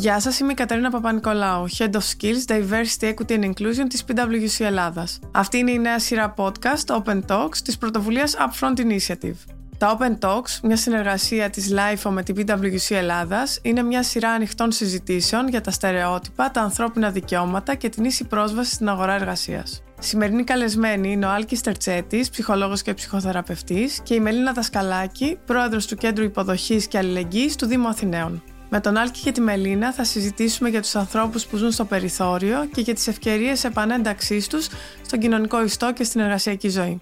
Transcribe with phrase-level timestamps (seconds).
[0.00, 4.64] Γεια σας, είμαι η Καταρίνα Παπα-Νικολάου, Head of Skills, Diversity, Equity and Inclusion της PwC
[4.64, 5.18] Ελλάδας.
[5.32, 9.34] Αυτή είναι η νέα σειρά podcast Open Talks της πρωτοβουλίας Upfront Initiative.
[9.78, 14.72] Τα Open Talks, μια συνεργασία της LIFO με την PwC Ελλάδας, είναι μια σειρά ανοιχτών
[14.72, 19.82] συζητήσεων για τα στερεότυπα, τα ανθρώπινα δικαιώματα και την ίση πρόσβαση στην αγορά εργασίας.
[19.98, 25.96] Σημερινή καλεσμένη είναι ο Άλκης Τερτσέτης, ψυχολόγος και ψυχοθεραπευτής, και η Μελίνα Δασκαλάκη, πρόεδρος του
[25.96, 28.42] Κέντρου Υποδοχής και Αλληλεγγύης του Δήμου Αθηναίων.
[28.72, 32.68] Με τον Άλκη και τη Μελίνα θα συζητήσουμε για τους ανθρώπους που ζουν στο περιθώριο
[32.72, 34.68] και για τις ευκαιρίες επανένταξής τους
[35.06, 37.00] στον κοινωνικό ιστό και στην εργασιακή ζωή.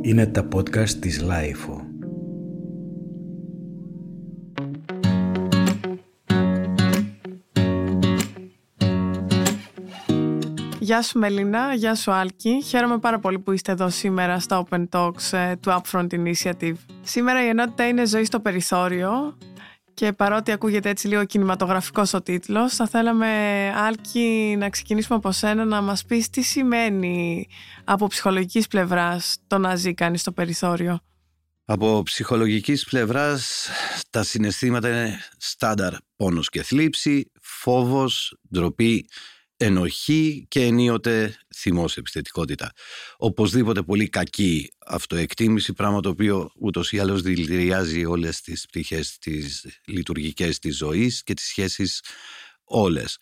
[0.00, 1.87] Είναι τα podcast της LiFO.
[10.88, 12.62] Γεια σου Μελίνα, γεια σου Άλκη.
[12.64, 16.74] Χαίρομαι πάρα πολύ που είστε εδώ σήμερα στα Open Talks ε, του Upfront Initiative.
[17.02, 19.38] Σήμερα η ενότητα είναι ζωή στο περιθώριο
[19.94, 23.28] και παρότι ακούγεται έτσι λίγο κινηματογραφικός ο τίτλος, θα θέλαμε
[23.76, 27.48] Άλκη να ξεκινήσουμε από σένα να μας πεις τι σημαίνει
[27.84, 31.00] από ψυχολογικής πλευράς το να ζει κανείς στο περιθώριο.
[31.64, 33.68] Από ψυχολογικής πλευράς
[34.10, 39.06] τα συναισθήματα είναι στάνταρ πόνος και θλίψη, φόβος, ντροπή,
[39.60, 42.72] ενοχή και ενίοτε θυμός επιθετικότητα.
[43.16, 49.66] Οπωσδήποτε πολύ κακή αυτοεκτίμηση, πράγμα το οποίο ούτως ή άλλως δηλητηριάζει όλες τις πτυχές της
[49.86, 52.02] λειτουργικές της ζωής και τις σχέσεις
[52.64, 53.18] όλες.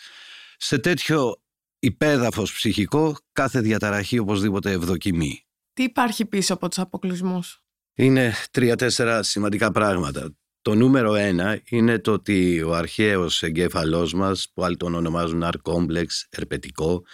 [0.57, 1.43] Σε τέτοιο
[1.79, 5.41] υπέδαφος ψυχικό κάθε διαταραχή οπωσδήποτε ευδοκιμεί.
[5.73, 7.63] Τι υπάρχει πίσω από τους αποκλεισμούς;
[7.95, 10.37] Είναι τρία-τέσσερα σημαντικά πράγματα.
[10.67, 16.27] Το νούμερο ένα είναι το ότι ο αρχαίος εγκέφαλός μας, που άλλοι τον ονομάζουν αρκόμπλεξ,
[16.31, 17.05] ερπετικό,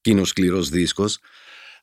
[0.00, 1.18] κοινός σκληρός δίσκος,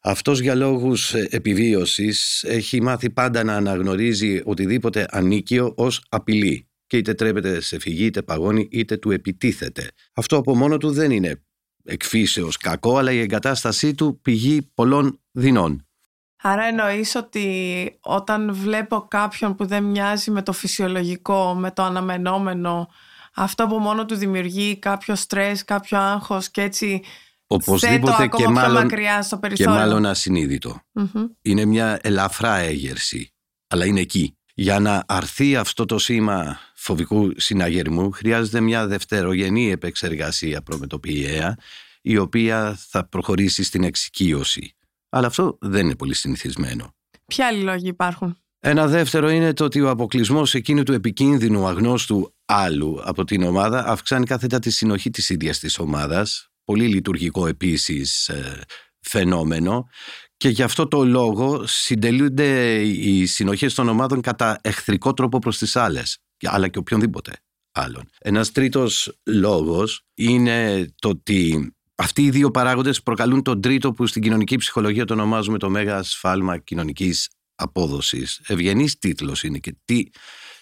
[0.01, 7.13] αυτός για λόγους επιβίωσης έχει μάθει πάντα να αναγνωρίζει οτιδήποτε ανίκιο ως απειλή και είτε
[7.13, 9.89] τρέπεται σε φυγή, είτε παγώνει, είτε του επιτίθεται.
[10.13, 11.43] Αυτό από μόνο του δεν είναι
[11.83, 15.85] εκφύσεως κακό, αλλά η εγκατάστασή του πηγή πολλών δεινών.
[16.41, 22.89] Άρα εννοείς ότι όταν βλέπω κάποιον που δεν μοιάζει με το φυσιολογικό, με το αναμενόμενο,
[23.33, 27.01] αυτό που μόνο του δημιουργεί κάποιο στρες, κάποιο άγχος και έτσι
[27.53, 30.05] Οπωσδήποτε και μάλλον, μακριά στο και μάλλον
[31.41, 33.33] Είναι μια ελαφρά έγερση,
[33.67, 34.35] αλλά είναι εκεί.
[34.53, 41.57] Για να αρθεί αυτό το σήμα φοβικού συναγερμού χρειάζεται μια δευτερογενή επεξεργασία προμετωπιαία
[42.01, 44.75] η οποία θα προχωρήσει στην εξοικείωση.
[45.13, 46.93] Αλλά αυτό δεν είναι πολύ συνηθισμένο.
[47.25, 52.33] Ποια άλλοι λόγοι υπάρχουν; Ένα δεύτερο είναι το ότι ο αποκλεισμός εκείνου του επικίνδυνου αγνώστου
[52.45, 56.49] άλλου από την ομάδα αυξάνει κάθετα τη συνοχή της ίδιας της ομάδας.
[56.63, 58.61] Πολύ λειτουργικό επίσης ε,
[58.99, 59.87] φαινόμενο
[60.37, 65.75] και γι' αυτό το λόγο συντελούνται οι συνοχές των ομάδων κατά εχθρικό τρόπο προς τις
[65.75, 67.33] άλλες αλλά και οποιονδήποτε
[67.71, 68.09] άλλον.
[68.19, 71.71] Ένας τρίτος λόγος είναι το ότι
[72.01, 76.03] αυτοί οι δύο παράγοντες προκαλούν τον τρίτο που στην κοινωνική ψυχολογία το ονομάζουμε το μέγα
[76.03, 78.41] σφάλμα κοινωνικής απόδοσης.
[78.47, 80.03] Ευγενής τίτλος είναι και τι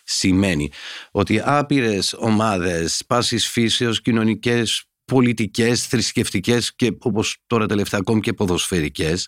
[0.04, 0.72] σημαίνει
[1.12, 9.28] ότι άπειρες ομάδες πάσης φύσεως κοινωνικές πολιτικές, θρησκευτικές και όπως τώρα τελευταία ακόμη και ποδοσφαιρικές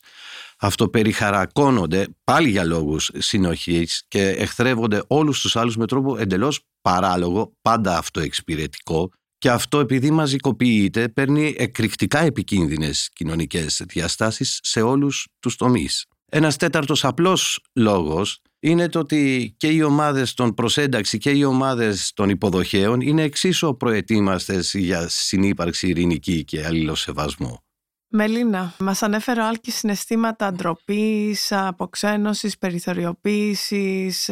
[0.60, 7.98] αυτοπεριχαρακώνονται πάλι για λόγους συνοχής και εχθρεύονται όλους τους άλλους με τρόπο εντελώς παράλογο, πάντα
[7.98, 16.06] αυτοεξυπηρετικό και αυτό επειδή μαζικοποιείται παίρνει εκρηκτικά επικίνδυνες κοινωνικές διαστάσεις σε όλους τους τομείς.
[16.31, 22.12] Ένας τέταρτος απλός λόγος είναι το ότι και οι ομάδες των προσένταξη και οι ομάδες
[22.13, 27.63] των υποδοχέων είναι εξίσου προετοίμαστες για συνύπαρξη ειρηνική και αλληλοσεβασμό.
[28.14, 34.30] Μελίνα, μας ανέφερε ο Άλκης συναισθήματα ντροπής, αποξένωσης, περιθωριοποίησης,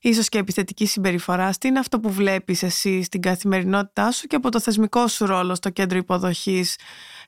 [0.00, 1.50] ίσως και επιθετική συμπεριφορά.
[1.60, 5.54] Τι είναι αυτό που βλέπεις εσύ στην καθημερινότητά σου και από το θεσμικό σου ρόλο
[5.54, 6.76] στο Κέντρο Υποδοχής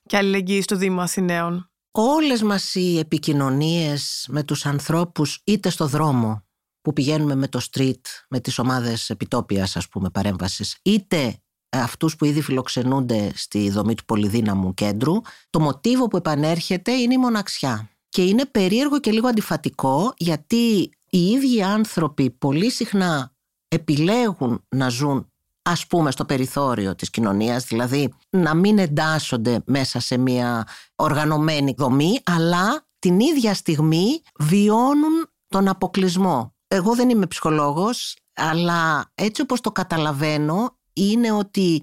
[0.06, 6.44] και Αλληλεγγύης του Δήμου Αθηναίων; Όλες μας οι επικοινωνίες με τους ανθρώπους είτε στο δρόμο
[6.80, 11.38] που πηγαίνουμε με το street, με τις ομάδες επιτόπιας ας πούμε παρέμβασης, είτε
[11.82, 17.18] αυτούς που ήδη φιλοξενούνται στη δομή του πολυδύναμου κέντρου, το μοτίβο που επανέρχεται είναι η
[17.18, 17.88] μοναξιά.
[18.08, 23.32] Και είναι περίεργο και λίγο αντιφατικό γιατί οι ίδιοι άνθρωποι πολύ συχνά
[23.68, 25.28] επιλέγουν να ζουν
[25.62, 32.20] ας πούμε στο περιθώριο της κοινωνίας, δηλαδή να μην εντάσσονται μέσα σε μια οργανωμένη δομή,
[32.24, 36.54] αλλά την ίδια στιγμή βιώνουν τον αποκλεισμό.
[36.68, 41.82] Εγώ δεν είμαι ψυχολόγος, αλλά έτσι όπως το καταλαβαίνω είναι ότι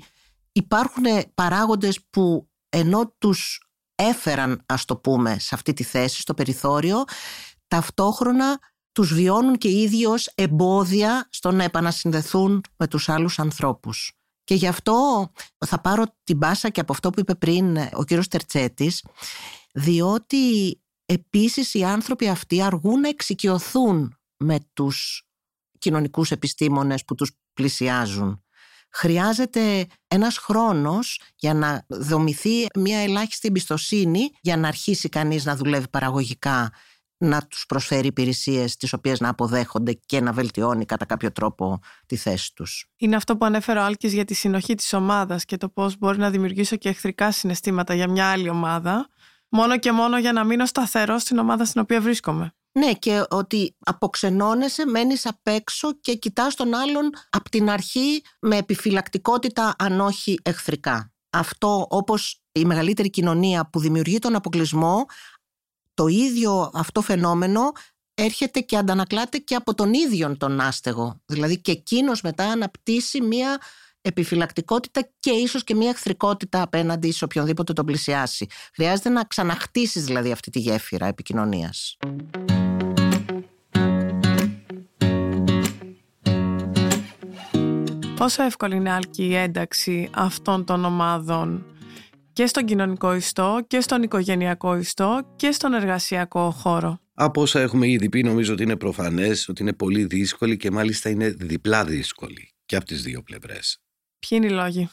[0.52, 1.04] υπάρχουν
[1.34, 7.04] παράγοντες που ενώ τους έφεραν ας το πούμε σε αυτή τη θέση στο περιθώριο
[7.68, 8.60] ταυτόχρονα
[8.92, 14.14] τους βιώνουν και οι ίδιοι ως εμπόδια στο να επανασυνδεθούν με τους άλλους ανθρώπους.
[14.44, 15.28] Και γι' αυτό
[15.66, 19.06] θα πάρω την πάσα και από αυτό που είπε πριν ο κύριος Τερτσέτης,
[19.74, 25.28] διότι επίσης οι άνθρωποι αυτοί αργούν να εξοικειωθούν με τους
[25.78, 28.44] κοινωνικούς επιστήμονες που τους πλησιάζουν.
[28.94, 35.90] Χρειάζεται ένας χρόνος για να δομηθεί μια ελάχιστη εμπιστοσύνη για να αρχίσει κανείς να δουλεύει
[35.90, 36.72] παραγωγικά
[37.18, 42.16] να τους προσφέρει υπηρεσίες τις οποίες να αποδέχονται και να βελτιώνει κατά κάποιο τρόπο τη
[42.16, 42.88] θέση τους.
[42.98, 46.18] Είναι αυτό που ανέφερε ο Άλκης για τη συνοχή της ομάδας και το πώς μπορεί
[46.18, 49.08] να δημιουργήσω και εχθρικά συναισθήματα για μια άλλη ομάδα
[49.50, 52.54] μόνο και μόνο για να μείνω σταθερό στην ομάδα στην οποία βρίσκομαι.
[52.80, 58.58] Ναι και ότι αποξενώνεσαι, μένεις απ' έξω και κοιτάς τον άλλον από την αρχή με
[58.58, 61.14] επιφυλακτικότητα αν όχι εχθρικά.
[61.30, 65.06] Αυτό όπως η μεγαλύτερη κοινωνία που δημιουργεί τον αποκλεισμό
[65.94, 67.72] το ίδιο αυτό φαινόμενο
[68.14, 71.22] έρχεται και αντανακλάται και από τον ίδιο τον άστεγο.
[71.26, 73.62] Δηλαδή και εκείνος μετά αναπτύσσει μία
[74.02, 78.48] επιφυλακτικότητα και ίσως και μία εχθρικότητα απέναντι σε οποιονδήποτε τον πλησιάσει.
[78.74, 81.98] Χρειάζεται να ξαναχτίσεις δηλαδή αυτή τη γέφυρα επικοινωνίας.
[88.22, 91.66] Πόσο εύκολη είναι άλκη η ένταξη αυτών των ομάδων
[92.34, 97.88] και στον κοινωνικό ιστό και στον οικογενειακό ιστό και στον εργασιακό χώρο; Από όσα έχουμε
[97.88, 102.54] ήδη πει νομίζω ότι είναι προφανές ότι είναι πολύ δύσκολη και μάλιστα είναι διπλά δύσκολη
[102.66, 103.82] και από τις δύο πλευρές.
[104.20, 104.90] Ποιοι είναι οι λόγοι;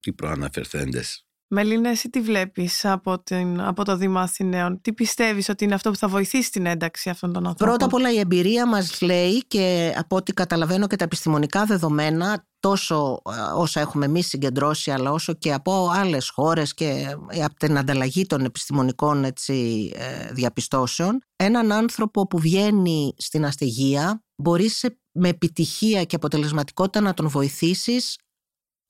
[0.00, 1.25] Οι προαναφερθέντες.
[1.48, 5.90] Μελίνα, εσύ τι βλέπεις από, την, από το Δήμα Αθηναίων; Τι πιστεύεις ότι είναι αυτό
[5.90, 9.46] που θα βοηθήσει την ένταξη αυτών των ανθρώπων; Πρώτα απ' όλα η εμπειρία μας λέει
[9.46, 15.12] και από ό,τι καταλαβαίνω και τα επιστημονικά δεδομένα τόσο ε, όσα έχουμε εμείς συγκεντρώσει αλλά
[15.12, 21.20] όσο και από άλλες χώρες και ε, από την ανταλλαγή των επιστημονικών έτσι, ε, διαπιστώσεων
[21.36, 24.70] έναν άνθρωπο που βγαίνει στην αστεγία μπορεί
[25.12, 28.16] με επιτυχία και αποτελεσματικότητα να τον βοηθήσεις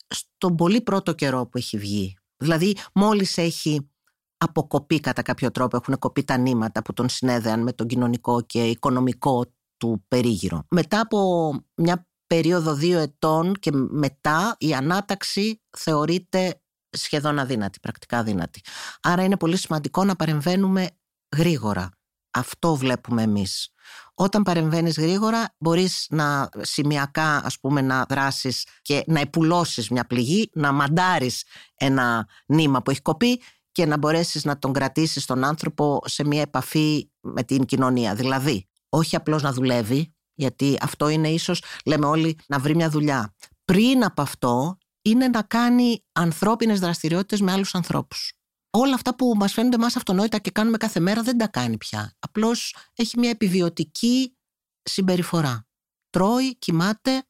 [0.07, 2.17] στον πολύ πρώτο καιρό που έχει βγει.
[2.37, 3.89] Δηλαδή μόλις έχει
[4.37, 8.63] αποκοπεί κατά κάποιο τρόπο, έχουν κοπεί τα νήματα που τον συνέδεαν με τον κοινωνικό και
[8.63, 9.45] οικονομικό
[9.77, 10.63] του περίγυρο.
[10.69, 18.61] Μετά από μια περίοδο δύο ετών και μετά η ανάταξη θεωρείται σχεδόν αδύνατη, πρακτικά αδύνατη.
[19.01, 20.89] Άρα είναι πολύ σημαντικό να παρεμβαίνουμε
[21.37, 21.89] γρήγορα.
[22.37, 23.69] Αυτό βλέπουμε εμείς.
[24.13, 30.49] Όταν παρεμβαίνεις γρήγορα μπορείς να σημειακά ας πούμε να δράσεις και να επουλώσεις μια πληγή,
[30.53, 31.43] να μαντάρεις
[31.75, 33.41] ένα νήμα που έχει κοπεί
[33.71, 38.15] και να μπορέσεις να τον κρατήσεις τον άνθρωπο σε μια επαφή με την κοινωνία.
[38.15, 43.35] Δηλαδή, όχι απλώς να δουλεύει, γιατί αυτό είναι ίσως, λέμε όλοι, να βρει μια δουλειά.
[43.65, 48.36] Πριν από αυτό είναι να κάνει ανθρώπινες δραστηριότητες με άλλους ανθρώπους.
[48.79, 52.15] Όλα αυτά που μας φαίνονται μας αυτονόητα και κάνουμε κάθε μέρα δεν τα κάνει πια.
[52.19, 54.37] Απλώς έχει μια επιβιωτική
[54.83, 55.67] συμπεριφορά.
[56.09, 57.27] Τρώει, κοιμάται,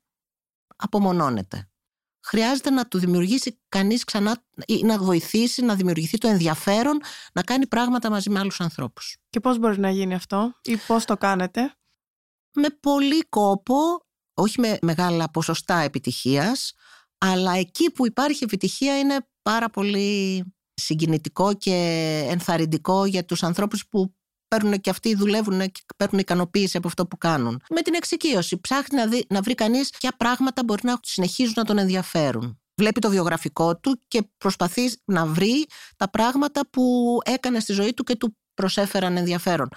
[0.76, 1.70] απομονώνεται.
[2.26, 7.00] Χρειάζεται να του δημιουργήσει κανείς ξανά ή να βοηθήσει να δημιουργηθεί το ενδιαφέρον
[7.34, 9.18] να κάνει πράγματα μαζί με άλλους ανθρώπους.
[9.30, 11.76] Και πώς μπορεί να γίνει αυτό ή πώς το κάνετε;
[12.54, 13.76] με πολύ κόπο,
[14.34, 16.74] όχι με μεγάλα ποσοστά επιτυχίας,
[17.18, 20.44] αλλά εκεί που υπάρχει επιτυχία είναι πάρα πολύ
[20.82, 21.76] συγκινητικό και
[22.30, 24.14] ενθαρρυντικό για τους ανθρώπους που
[24.48, 27.62] παίρνουν και αυτοί δουλεύουν και παίρνουν ικανοποίηση από αυτό που κάνουν.
[27.70, 31.64] Με την εξοικείωση ψάχνει να, δει, να βρει κανείς ποια πράγματα μπορεί να συνεχίζουν να
[31.64, 32.62] τον ενδιαφέρουν.
[32.76, 35.66] Βλέπει το βιογραφικό του και προσπαθεί να βρει
[35.96, 39.70] τα πράγματα που έκανε στη ζωή του και του προσέφεραν ενδιαφέρον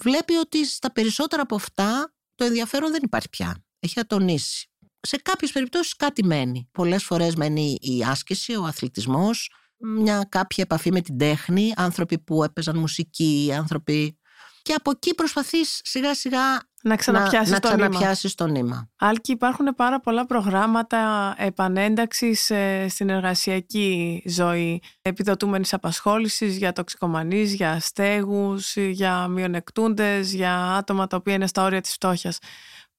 [0.00, 3.64] βλέπει ότι στα περισσότερα από αυτά το ενδιαφέρον δεν υπάρχει πια.
[3.78, 4.70] Έχει ατονίσει.
[5.00, 6.68] Σε κάποιες περιπτώσεις κάτι μένει.
[6.72, 12.44] Πολλές φορές μένει η άσκηση, ο αθλητισμός, μια κάποια επαφή με την τέχνη, άνθρωποι που
[12.44, 14.18] έπαιζαν μουσική, άνθρωποι
[14.62, 18.90] και από εκεί προσπαθείς σιγά σιγά να ξαναπιάσεις, να, το, να ξαναπιάσεις το νήμα.
[18.96, 27.70] Άλκη, υπάρχουν πάρα πολλά προγράμματα επανένταξης ε, στην εργασιακή ζωή, επιδοτούμενης απασχόλησης για τοξικομανείς, για
[27.72, 32.38] αστέγους, για μειονεκτούντες, για άτομα τα οποία είναι στα όρια της φτώχειας.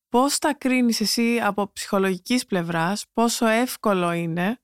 [0.10, 4.61] Πώς τα κρίνεις εσύ από ψυχολογικής πλευράς, πόσο εύκολο είναι,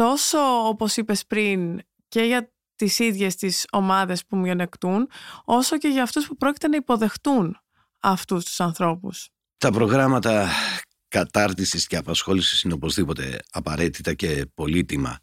[0.00, 0.38] τόσο
[0.68, 5.08] όπως είπες πριν και για τις ίδιες τις ομάδες που μειονεκτούν,
[5.44, 7.56] όσο και για αυτούς που πρόκειται να υποδεχτούν
[8.00, 9.28] αυτούς τους ανθρώπους.
[9.58, 10.48] Τα προγράμματα
[11.08, 15.18] κατάρτισης και απασχόλησης είναι οπωσδήποτε απαραίτητα και πολύτιμα.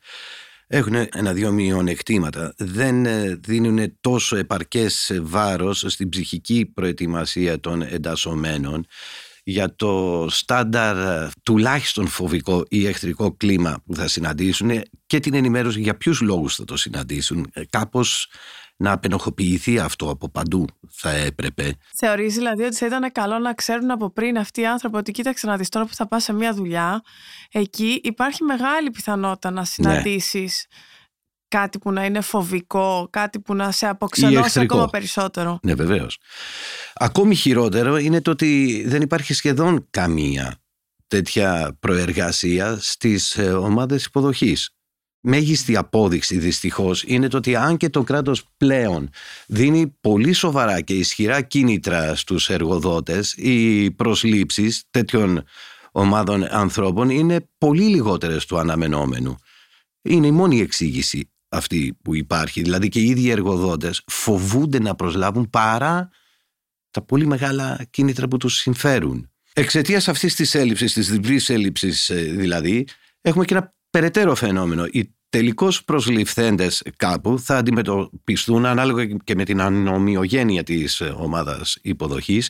[0.67, 2.53] Έχουν ένα-δύο μειονεκτήματα.
[2.57, 8.85] Δεν ε, δίνουν τόσο επαρκές βάρος στην ψυχική προετοιμασία των εντασσομένων
[9.49, 15.81] για το στάνταρ ε, τουλάχιστον φοβικό ή εχθρικό κλίμα που θα συναντήσουν και την ενημέρωση
[15.81, 17.49] για ποιους λόγους θα το συναντήσουν.
[17.53, 18.29] Ε, κάπως
[18.75, 21.73] να απενοχοποιηθεί αυτό από παντού θα έπρεπε.
[21.95, 25.47] Θεωρείς δηλαδή ότι θα ήταν καλό να ξέρουν από πριν αυτοί οι άνθρωποι ότι κοίταξε
[25.47, 27.01] να δεις τώρα που θα πας σε μια δουλειά
[27.51, 30.67] εκεί υπάρχει μεγάλη πιθανότητα να συναντήσεις
[31.47, 35.59] κάτι που να είναι φοβικό, κάτι που να σε αποξενώσει ακόμα περισσότερο.
[35.63, 36.17] Ναι βεβαίως.
[36.95, 40.57] Ακόμη χειρότερο είναι το ότι δεν υπάρχει σχεδόν καμία
[41.07, 44.77] τέτοια προεργασία στις ε, ομάδες υποδοχής
[45.27, 49.09] μέγιστη απόδειξη δυστυχώς είναι το ότι αν και το κράτος πλέον
[49.47, 55.43] δίνει πολύ σοβαρά και ισχυρά κίνητρα στους εργοδότες οι προσλήψεις τέτοιων
[55.91, 59.35] ομάδων ανθρώπων είναι πολύ λιγότερες του αναμενόμενου.
[60.01, 62.61] Είναι η μόνη εξήγηση αυτή που υπάρχει.
[62.61, 66.09] Δηλαδή και οι ίδιοι εργοδότες φοβούνται να προσλάβουν παρά
[66.91, 69.31] τα πολύ μεγάλα κίνητρα που τους συμφέρουν.
[69.53, 72.87] Εξαιτίας αυτής της έλλειψης, της διπλής έλλειψης ε, δηλαδή,
[73.21, 74.85] έχουμε και ένα περαιτέρω φαινόμενο.
[74.91, 82.49] Οι τελικώς προσληφθέντες κάπου θα αντιμετωπιστούν ανάλογα και με την ανομοιογένεια της ομάδας υποδοχής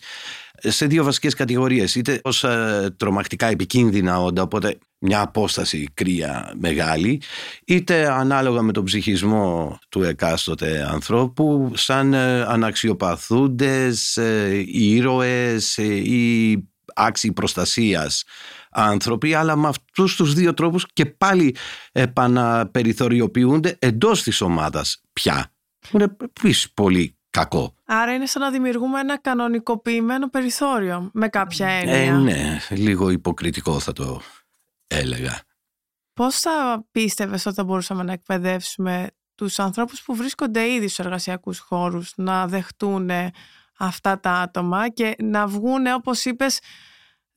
[0.60, 7.22] σε δύο βασικές κατηγορίες είτε ως ε, τρομακτικά επικίνδυνα όντα οπότε μια απόσταση κρύα μεγάλη
[7.66, 17.32] είτε ανάλογα με τον ψυχισμό του εκάστοτε ανθρώπου σαν ε, αναξιοπαθούντες, ε, ήρωες ή άξιοι
[17.32, 18.24] προστασίας
[18.72, 21.56] άνθρωποι, αλλά με αυτούς τους δύο τρόπους και πάλι
[21.92, 25.52] επαναπεριθωριοποιούνται εντός της ομάδας πια.
[25.92, 27.76] Είναι επίσης πολύ κακό.
[27.86, 31.98] Άρα είναι σαν να δημιουργούμε ένα κανονικοποιημένο περιθώριο με κάποια έννοια.
[31.98, 34.22] Ε, ναι, λίγο υποκριτικό θα το
[34.88, 35.42] έλεγα.
[36.14, 41.60] Πώς θα πίστευες ότι θα μπορούσαμε να εκπαιδεύσουμε τους ανθρώπους που βρίσκονται ήδη στους εργασιακούς
[41.60, 43.10] χώρους να δεχτούν
[43.78, 46.60] αυτά τα άτομα και να βγουν όπως είπες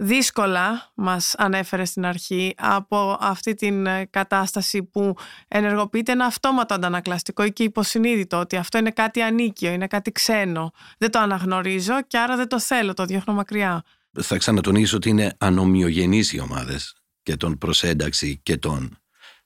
[0.03, 5.15] δύσκολα μας ανέφερε στην αρχή από αυτή την ε, κατάσταση που
[5.49, 10.71] ενεργοποιείται ένα αυτόματο αντανακλαστικό ή και υποσυνείδητο ότι αυτό είναι κάτι ανίκιο, είναι κάτι ξένο.
[10.99, 13.83] Δεν το αναγνωρίζω και άρα δεν το θέλω, το διώχνω μακριά.
[14.21, 17.00] Θα ξανατονίσω ότι είναι ανομοιογενείς οι ομάδες
[17.31, 18.99] και των προσένταξη και των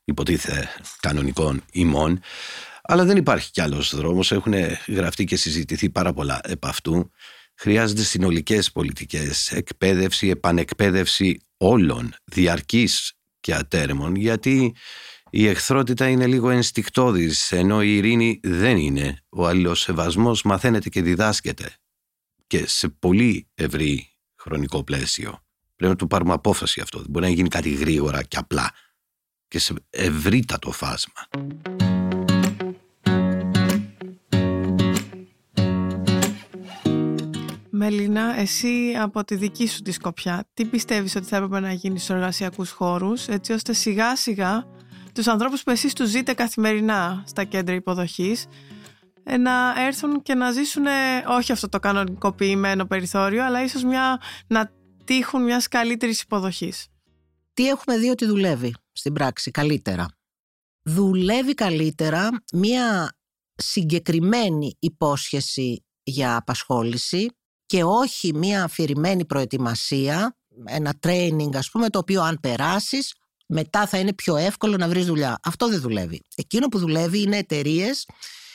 [0.04, 0.68] υποτίθε
[1.00, 2.20] κανονικών ημών
[2.82, 4.54] αλλά δεν υπάρχει κι άλλος δρόμος, έχουν
[4.86, 7.10] γραφτεί και συζητηθεί πάρα πολλά επ' αυτού
[7.56, 14.74] Χρειάζονται συνολικές πολιτικές, εκπαίδευση, επανεκπαίδευση όλων, διαρκής και ατέρμων, γιατί
[15.30, 19.24] η εχθρότητα είναι λίγο ενστικτόδης, ενώ η ειρήνη δεν είναι.
[19.28, 21.76] Ο αλληλοσεβασμός μαθαίνεται και διδάσκεται
[22.46, 25.43] και σε πολύ ευρύ χρονικό πλαίσιο.
[25.84, 26.98] Πρέπει να του πάρουμε απόφαση αυτό.
[26.98, 28.70] Δεν μπορεί να γίνει κάτι γρήγορα και απλά
[29.48, 31.14] και σε ευρύτατο φάσμα.
[37.70, 41.98] Μελίνα, εσύ από τη δική σου τη σκοπιά, τι πιστεύεις ότι θα έπρεπε να γίνει
[41.98, 44.66] στους εργασιακούς χώρους, έτσι ώστε σιγά σιγά
[45.12, 48.46] τους ανθρώπους που εσείς τους ζείτε καθημερινά στα κέντρα υποδοχής,
[49.24, 50.84] ε, να έρθουν και να ζήσουν
[51.28, 56.86] όχι αυτό το κανονικοποιημένο περιθώριο, αλλά ίσως μια, να τύχουν μιας καλύτερης υποδοχής.
[57.54, 60.06] Τι έχουμε δει ότι δουλεύει στην πράξη καλύτερα;
[60.82, 63.16] Δουλεύει καλύτερα μια
[63.54, 67.26] συγκεκριμένη υπόσχεση για απασχόληση
[67.66, 73.14] και όχι μία αφηρημένη προετοιμασία, ένα training ας πούμε το οποίο αν περάσεις
[73.46, 75.38] μετά θα είναι πιο εύκολο να βρεις δουλειά.
[75.42, 76.22] Αυτό δεν δουλεύει.
[76.34, 78.06] Εκείνο που δουλεύει είναι εταιρείες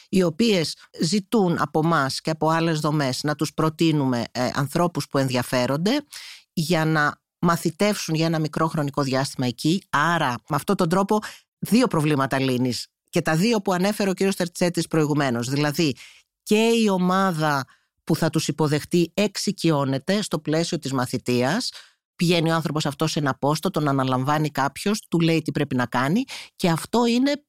[0.10, 5.18] οι οποίες ζητούν από εμά και από άλλες δομές να τους προτείνουμε ε, ανθρώπους που
[5.18, 6.06] ενδιαφέρονται
[6.54, 9.84] για να μαθητεύσουν για ένα μικρό χρονικό διάστημα εκεί.
[9.90, 11.20] Άρα με αυτόν τον τρόπο
[11.60, 14.18] δύο προβλήματα λύνεις και τα δύο που ανέφερε ο κ.
[14.36, 15.50] Τερτσέτης προηγουμένως.
[15.50, 15.96] Δηλαδή
[16.44, 17.66] και η ομάδα
[18.04, 21.72] που θα τους υποδεχτεί εξοικειώνεται στο πλαίσιο της μαθητείας
[22.16, 25.86] πηγαίνει ο άνθρωπος αυτός σε ένα πόστο, τον αναλαμβάνει κάποιος, του λέει τι πρέπει να
[25.86, 26.24] κάνει
[26.56, 27.44] και αυτό είναι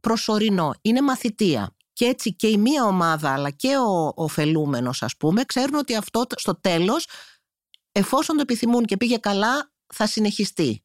[0.00, 1.76] προσωρινό, είναι μαθητεία.
[1.92, 6.24] Και έτσι και η μία ομάδα αλλά και ο ωφελούμενος ας πούμε ξέρουν ότι αυτό
[6.36, 7.06] στο τέλος
[7.98, 10.84] εφόσον το επιθυμούν και πήγε καλά θα συνεχιστεί.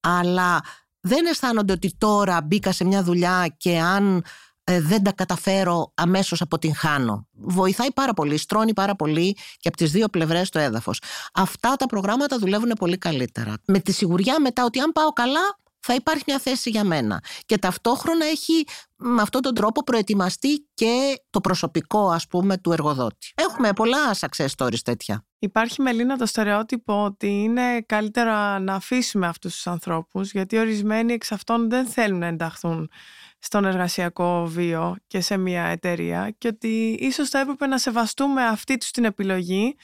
[0.00, 0.60] Αλλά
[1.00, 4.24] δεν αισθάνονται ότι τώρα μπήκα σε μια δουλειά και αν
[4.64, 7.28] ε, δεν τα καταφέρω αμέσως αποτυγχάνω.
[7.32, 11.00] Βοηθάει πάρα πολύ, στρώνει πάρα πολύ και από τις δύο πλευρές το έδαφος.
[11.32, 13.54] Αυτά τα προγράμματα δουλεύουν πολύ καλύτερα.
[13.66, 17.22] Με τη σιγουριά μετά ότι αν πάω καλά θα υπάρχει μια θέση για μένα.
[17.46, 18.64] Και ταυτόχρονα έχει
[18.96, 23.32] με αυτόν τον τρόπο προετοιμαστεί και το προσωπικό ας πούμε του εργοδότη.
[23.34, 25.24] Έχουμε πολλά success stories τέτοια.
[25.38, 31.32] Υπάρχει Μελίνα το στερεότυπο ότι είναι καλύτερα να αφήσουμε αυτούς τους ανθρώπους γιατί ορισμένοι εξ
[31.32, 32.90] αυτών δεν θέλουν να ενταχθούν
[33.38, 38.76] στον εργασιακό βίο και σε μια εταιρεία και ότι ίσως θα έπρεπε να σεβαστούμε αυτή
[38.76, 39.76] τους την επιλογή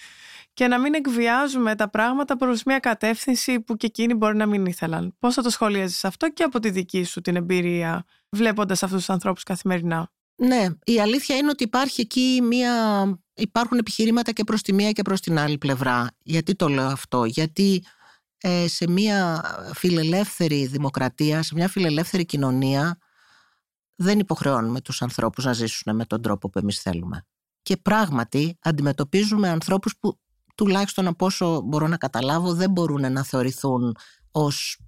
[0.54, 4.66] και να μην εκβιάζουμε τα πράγματα προς μια κατεύθυνση που και εκείνοι μπορεί να μην
[4.66, 5.14] ήθελαν.
[5.18, 9.11] Πώς θα το σχολιάζεις αυτό και από τη δική σου την εμπειρία βλέποντας αυτούς τους
[9.11, 13.04] ανθρώπους καθημερινά; Ναι, η αλήθεια είναι ότι υπάρχει εκεί μία...
[13.35, 16.09] Υπάρχουν επιχειρήματα και προς τη μία και προς την άλλη πλευρά.
[16.23, 17.85] Γιατί το λέω αυτό, γιατί
[18.38, 19.44] ε, σε μία
[19.75, 22.99] φιλελεύθερη δημοκρατία, σε μια φιλελεύθερη κοινωνία
[23.97, 27.26] δεν υποχρεώνουμε τους ανθρώπους να ζήσουν με τον τρόπο που εμείς θέλουμε.
[27.62, 30.18] Και πράγματι αντιμετωπίζουμε ανθρώπους που
[30.54, 33.97] τουλάχιστον από όσο μπορώ να καταλάβω δεν μπορούν να θεωρηθούν
[34.30, 34.78] ως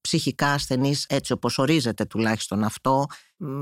[0.00, 3.06] ψυχικά ασθενείς έτσι όπως ορίζεται τουλάχιστον αυτό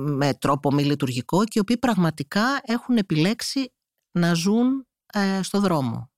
[0.04, 3.72] με τρόπο μη λειτουργικό και οι οποίοι πραγματικά έχουν επιλέξει
[4.10, 6.10] να ζουν ε, στο δρόμο.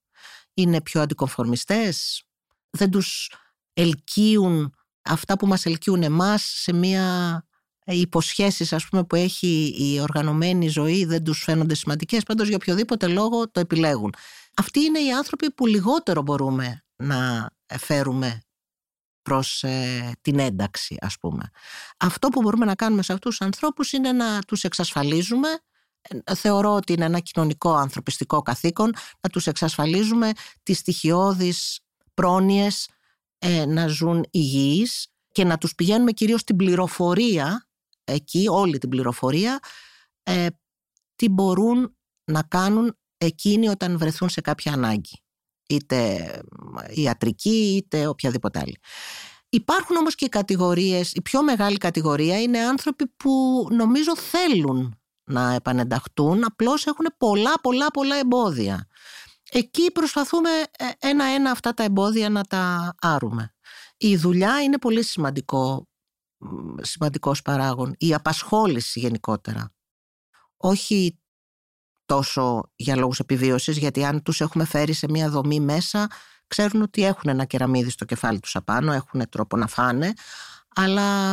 [0.55, 2.25] Είναι πιο αντικομφορμιστές,
[2.71, 3.33] δεν τους
[3.73, 7.47] ελκύουν αυτά που μας ελκύουν εμάς σε μια
[7.85, 12.57] οι υποσχέσεις ας πούμε που έχει η οργανωμένη ζωή δεν τους φαίνονται σημαντικές πάντως για
[12.57, 14.15] οποιοδήποτε λόγο το επιλέγουν
[14.57, 18.43] αυτοί είναι οι άνθρωποι που λιγότερο μπορούμε να φέρουμε
[19.23, 21.51] προς ε, την ένταξη ας πούμε.
[21.97, 25.49] Αυτό που μπορούμε να κάνουμε σε αυτούς τους ανθρώπους είναι να τους εξασφαλίζουμε
[26.25, 30.31] ε, θεωρώ ότι είναι ένα κοινωνικό ανθρωπιστικό καθήκον να τους εξασφαλίζουμε
[30.63, 31.81] τις στοιχειώδεις
[32.15, 32.89] πρόνοιες
[33.39, 37.67] ε, να ζουν υγιείς και να τους πηγαίνουμε κυρίως την πληροφορία
[38.05, 39.59] εκεί, όλη την πληροφορία,
[40.23, 40.47] ε,
[41.17, 45.23] τι μπορούν να κάνουν εκείνοι όταν βρεθούν σε κάποια ανάγκη.
[45.69, 46.31] Είτε
[46.91, 48.79] ιατρική, είτε οποιαδήποτε άλλη.
[49.49, 56.45] Υπάρχουν όμως και κατηγορίες, η πιο μεγάλη κατηγορία είναι άνθρωποι που νομίζω θέλουν να επανενταχτούν,
[56.45, 58.87] απλώς έχουν πολλά πολλά πολλά εμπόδια.
[59.51, 63.55] Εκεί προσπαθούμε ε, ένα-ένα αυτά τα εμπόδια να τα άρουμε.
[63.97, 65.89] Η δουλειά είναι πολύ σημαντικό
[66.81, 67.95] σημαντικός παράγων.
[67.99, 69.73] Η απασχόληση γενικότερα.
[70.57, 71.22] Όχι
[72.13, 76.11] τόσο για λόγους επιβίωσης, γιατί αν τους έχουμε φέρει σε μια δομή μέσα,
[76.47, 80.13] ξέρουν ότι έχουν ένα κεραμίδι στο κεφάλι τους απάνω, έχουν τρόπο να φάνε,
[80.75, 81.33] αλλά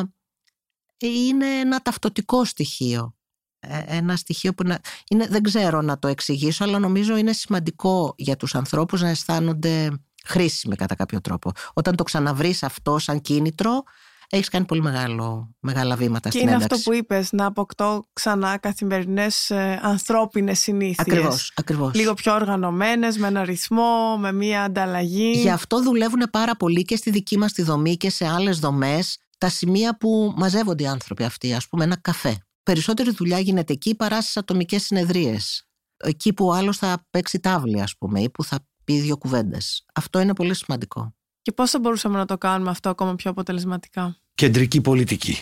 [0.97, 3.15] είναι ένα ταυτοτικό στοιχείο.
[3.59, 4.63] Ε, ένα στοιχείο που
[5.09, 9.89] είναι, δεν ξέρω να το εξηγήσω, αλλά νομίζω είναι σημαντικό για τους ανθρώπους να αισθάνονται
[10.25, 11.51] χρήσιμοι κατά κάποιο τρόπο.
[11.73, 13.83] Όταν το ξαναβρεις αυτό σαν κίνητρο,
[14.29, 16.67] έχεις κάνει πολύ μεγάλο, μεγάλα βήματα και στην ένταξη.
[16.67, 20.99] Και είναι αυτό που είπες, να αποκτώ ξανά καθημερινές ε, ανθρώπινες συνήθειες.
[20.99, 21.53] Ακριβώς.
[21.55, 21.93] Ακριβώς.
[21.93, 25.31] Λίγο πιο οργανωμένες, με ένα ρυθμό, με μία ανταλλαγή.
[25.31, 29.17] Γι' αυτό δουλεύουν πάρα πολύ και στη δική μας τη δομή και σε άλλες δομές
[29.37, 32.37] τα σημεία που μαζεύονται οι άνθρωποι αυτοί, ας πούμε, ένα καφέ.
[32.63, 35.67] Περισσότερη δουλειά γίνεται εκεί παρά στις ατομικές συνεδρίες.
[35.97, 39.85] Εκεί που άλλος θα παίξει τάβλη, ας πούμε, ή που θα πει δύο κουβέντες.
[39.93, 41.13] Αυτό είναι πολύ σημαντικό.
[41.41, 45.37] Και πώς θα μπορούσαμε να το κάνουμε αυτό ακόμα πιο αποτελεσματικά; Κεντρική πολιτική.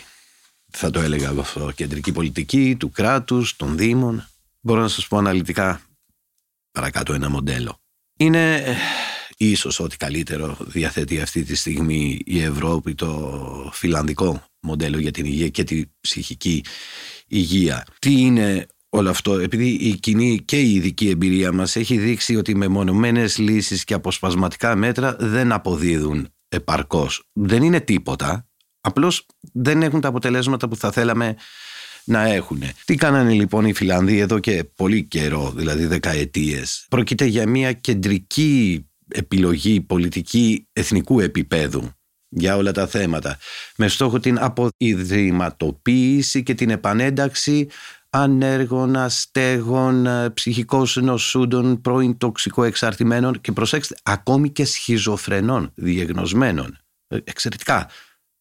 [0.70, 1.70] Θα το έλεγα αυτό.
[1.74, 4.28] Κεντρική πολιτική του κράτους, των δήμων.
[4.60, 5.80] Μπορώ να σας πω αναλυτικά
[6.70, 7.80] παρακάτω ένα μοντέλο.
[8.16, 8.76] Είναι ε,
[9.36, 15.48] ίσως ό,τι καλύτερο διαθέτει αυτή τη στιγμή η Ευρώπη το φιλανδικό μοντέλο για την υγεία
[15.48, 16.64] και τη ψυχική
[17.26, 17.86] υγεία.
[17.98, 22.56] Τι είναι όλο αυτό, επειδή η κοινή και η ειδική εμπειρία μας έχει δείξει ότι
[22.56, 27.28] με μονομένες λύσεις και αποσπασματικά μέτρα δεν αποδίδουν επαρκώς.
[27.32, 28.48] Δεν είναι τίποτα,
[28.80, 31.36] απλώς δεν έχουν τα αποτελέσματα που θα θέλαμε
[32.04, 32.62] να έχουν.
[32.84, 38.86] Τι κάνανε λοιπόν οι Φιλανδοί εδώ και πολύ καιρό, δηλαδή δεκαετίες; Πρόκειται για μια κεντρική
[39.08, 41.90] επιλογή πολιτική εθνικού επίπεδου
[42.28, 43.38] για όλα τα θέματα
[43.76, 47.68] με στόχο την αποειδηματοποίηση και την επανένταξη
[48.10, 52.16] ανέργων, αστέγων, ε, ψυχικώς νοσούντων, πρώην
[52.56, 56.78] εξαρτημένων και προσέξτε, ακόμη και σχιζοφρενών διεγνωσμένων.
[57.08, 57.88] Ε, εξαιρετικά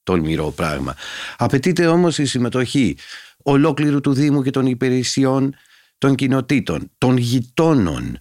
[0.04, 0.96] τολμηρό πράγμα.
[1.38, 2.98] Απαιτείται όμως η συμμετοχή
[3.44, 5.56] ολόκληρου του Δήμου και των υπηρεσιών
[5.98, 8.20] των κοινοτήτων, των γειτόνων,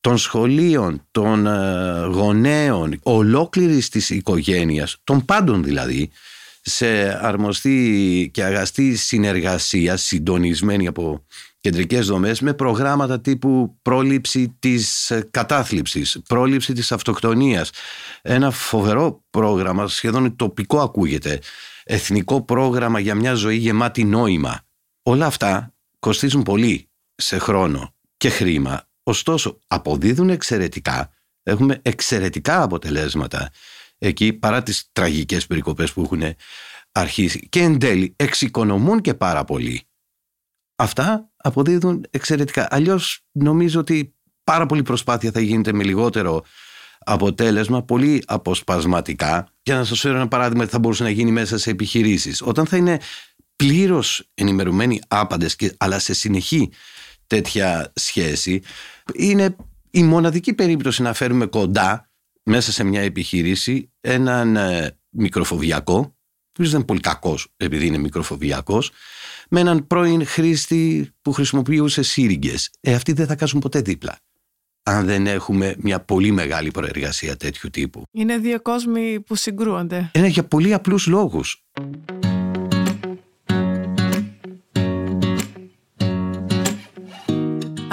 [0.00, 6.10] των σχολείων, των ε, γονέων, ολόκληρης της οικογένειας, των πάντων δηλαδή,
[6.66, 11.24] σε αρμοστή και αγαστή συνεργασία συντονισμένη από
[11.60, 17.70] κεντρικές δομές με προγράμματα τύπου πρόληψη της κατάθλιψης, πρόληψη της αυτοκτονίας.
[18.22, 21.40] Ένα φοβερό πρόγραμμα, σχεδόν τοπικό ακούγεται,
[21.84, 24.60] εθνικό πρόγραμμα για μια ζωή γεμάτη νόημα.
[25.02, 31.10] Όλα αυτά κοστίζουν πολύ σε χρόνο και χρήμα, ωστόσο αποδίδουν εξαιρετικά,
[31.42, 33.50] έχουμε εξαιρετικά αποτελέσματα
[34.06, 36.22] εκεί παρά τις τραγικές περικοπές που έχουν
[36.92, 39.86] αρχίσει και εν τέλει εξοικονομούν και πάρα πολύ.
[40.76, 42.66] Αυτά αποδίδουν εξαιρετικά.
[42.70, 44.14] Αλλιώς νομίζω ότι
[44.44, 46.44] πάρα πολύ προσπάθεια θα γίνεται με λιγότερο
[46.98, 49.48] αποτέλεσμα, πολύ αποσπασματικά.
[49.62, 52.42] Για να σας φέρω ένα παράδειγμα, θα μπορούσε να γίνει μέσα σε επιχειρήσεις.
[52.42, 53.00] Όταν θα είναι
[53.56, 56.70] πλήρως ενημερωμένοι άπαντες, και, αλλά σε συνεχή
[57.26, 58.62] τέτοια σχέση,
[59.12, 59.56] είναι
[59.90, 62.08] η μοναδική περίπτωση να φέρουμε κοντά
[62.44, 66.16] μέσα σε μια επιχείρηση έναν ε, μικροφοβιακό,
[66.52, 68.90] που δεν είναι πολύ κακός επειδή είναι μικροφοβιακός,
[69.50, 72.70] με έναν πρώην χρήστη που χρησιμοποιούσε σύριγγες.
[72.80, 74.18] Ε, αυτοί δεν θα κάσουν ποτέ δίπλα
[74.84, 78.02] αν δεν έχουμε μια πολύ μεγάλη προεργασία τέτοιου τύπου.
[78.10, 80.10] Είναι δύο κόσμοι που συγκρούονται.
[80.14, 81.64] Είναι για πολύ απλούς λόγους.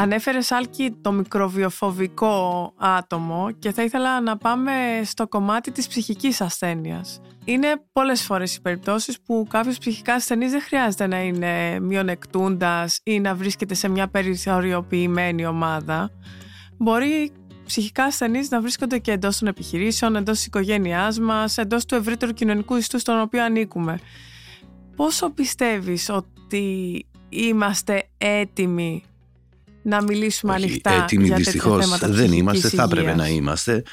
[0.01, 4.71] Ανέφερες Άλκη το μικροβιοφοβικό άτομο και θα ήθελα να πάμε
[5.03, 7.21] στο κομμάτι της ψυχικής ασθένειας.
[7.45, 13.19] Είναι πολλές φορές οι περιπτώσεις που κάποιος ψυχικά ασθενής δεν χρειάζεται να είναι μειονεκτούντας ή
[13.19, 16.11] να βρίσκεται σε μια περιθωριοποιημένη ομάδα.
[16.77, 17.31] Μπορεί
[17.65, 22.31] ψυχικά ασθενείς να βρίσκονται και εντός των επιχειρήσεων, εντός της οικογένειάς μας, εντός του ευρύτερου
[22.31, 23.99] κοινωνικού ιστού στον οποίο ανήκουμε.
[24.95, 29.03] Πόσο πιστεύεις ότι είμαστε έτοιμοι
[29.81, 32.91] να μιλήσουμε Όχι, ανοιχτά έτοιμοι για δυστυχώς θέματα δεν είμαστε, θα υγείας.
[32.91, 33.83] έπρεπε να είμαστε.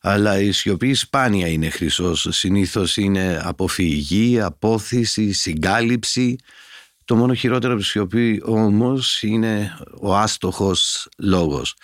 [0.00, 2.26] Αλλά η σιωπή σπάνια είναι χρυσός.
[2.30, 6.36] Συνήθως είναι αποφυγή, απόθυση, συγκάλυψη.
[7.04, 11.74] Το μόνο χειρότερο από τη σιωπή όμως είναι ο άστοχος λόγος.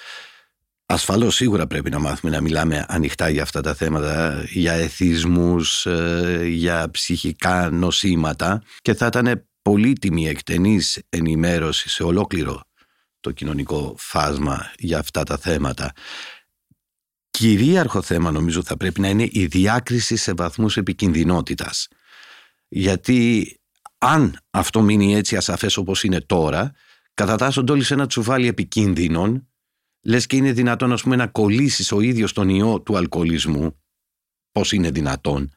[0.87, 6.41] Ασφαλώς σίγουρα πρέπει να μάθουμε να μιλάμε ανοιχτά για αυτά τα θέματα, για εθισμούς, ε,
[6.49, 12.63] για ψυχικά νοσήματα και θα ήταν πολύτιμη εκτενής ενημέρωση σε ολόκληρο
[13.23, 15.93] το κοινωνικό φάσμα για αυτά τα θέματα.
[17.31, 21.89] Κυρίαρχο θέμα νομίζω θα πρέπει να είναι η διάκριση σε βαθμούς επικινδυνότητας.
[22.69, 23.57] Γιατί
[23.99, 26.73] αν αυτό μείνει έτσι ασαφές όπως είναι τώρα,
[27.15, 29.49] κατατάσσονται όλοι σε ένα τσουβάλι επικίνδυνων,
[30.03, 33.83] λες και είναι δυνατόν ας πούμε, να κολλήσεις ο ίδιος τον ιό του αλκοολισμού,
[34.53, 35.53] πώς είναι δυνατόν,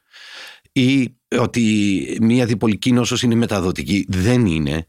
[0.71, 4.06] ή ότι μια διπολική νόσος είναι μεταδοτική.
[4.08, 4.88] Δεν είναι.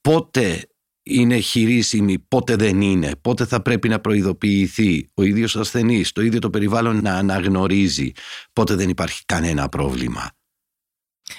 [0.00, 0.68] Πότε
[1.02, 6.38] είναι χειρίσιμη, πότε δεν είναι, πότε θα πρέπει να προειδοποιηθεί ο ίδιος ασθενής, το ίδιο
[6.38, 8.12] το περιβάλλον να αναγνωρίζει,
[8.52, 10.30] πότε δεν υπάρχει κανένα πρόβλημα.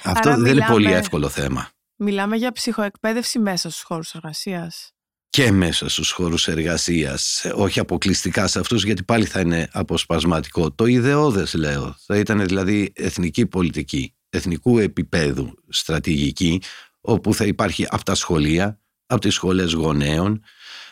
[0.04, 1.70] Αυτό Άρα δεν είναι μιλάμε- πολύ εύκολο θέμα.
[1.96, 4.92] Μιλάμε για ψυχοεκπαίδευση μέσα στους χώρους εργασίας.
[5.30, 10.72] Και μέσα στους χώρους εργασίας, όχι αποκλειστικά σε αυτούς γιατί πάλι θα είναι αποσπασματικό.
[10.72, 16.62] Το ιδεώδες λέω, θα ήταν δηλαδή εθνική πολιτική, εθνικού επίπεδου στρατηγική,
[17.02, 18.80] όπου θα υπάρχει από τα σχολεία,
[19.14, 20.44] από τις σχολές γονέων,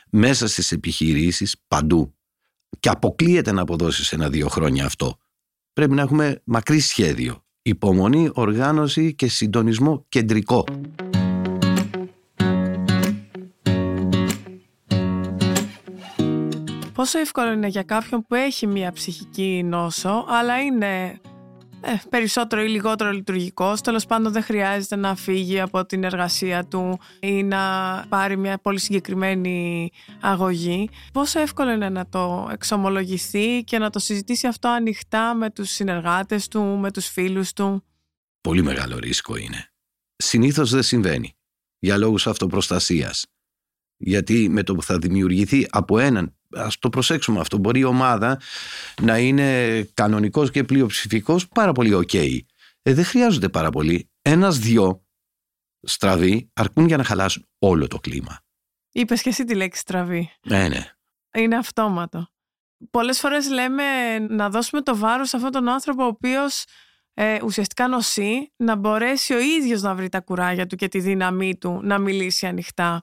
[0.09, 2.15] μέσα στις επιχειρήσεις, παντού.
[2.79, 5.17] Και αποκλείεται να αποδώσεις ένα-δύο χρόνια αυτό.
[5.73, 7.43] Πρέπει να έχουμε μακρύ σχέδιο.
[7.61, 10.63] Υπομονή, οργάνωση και συντονισμό κεντρικό.
[16.93, 21.19] Πόσο εύκολο είναι για κάποιον που έχει μια ψυχική νόσο, αλλά είναι
[21.81, 26.99] ε, περισσότερο ή λιγότερο λειτουργικός, τέλος πάντων δεν χρειάζεται να φύγει από την εργασία του
[27.19, 27.59] ή να
[28.09, 29.89] πάρει μια πολύ συγκεκριμένη
[30.21, 30.89] αγωγή.
[31.13, 36.47] Πόσο εύκολο είναι να το εξομολογηθεί και να το συζητήσει αυτό ανοιχτά με τους συνεργάτες
[36.47, 37.83] του, με τους φίλους του;
[38.41, 39.71] Πολύ μεγάλο ρίσκο είναι.
[40.15, 41.35] Συνήθως δεν συμβαίνει.
[41.79, 43.25] Για λόγους αυτοπροστασίας.
[43.97, 48.39] Γιατί με το που θα δημιουργηθεί από έναν, ας το προσέξουμε αυτό, μπορεί η ομάδα
[49.01, 52.13] να είναι κανονικός και πλειοψηφικός πάρα πολύ οκ.
[52.13, 54.09] Ε, δεν χρειάζονται πάρα πολύ.
[54.21, 55.05] Ένας-δυο
[55.81, 58.39] στραβοί αρκούν για να χαλάσουν όλο το κλίμα.
[58.91, 60.31] Είπες και εσύ τη λέξη στραβή.
[60.41, 60.85] Ναι, ναι.
[61.33, 62.27] Είναι αυτόματο.
[62.91, 66.65] Πολλές φορές λέμε να δώσουμε το βάρος σε αυτόν τον άνθρωπο ο οποίος
[67.13, 71.57] ε, ουσιαστικά νοσεί να μπορέσει ο ίδιος να βρει τα κουράγια του και τη δύναμή
[71.57, 73.01] του να μιλήσει ανοιχτά.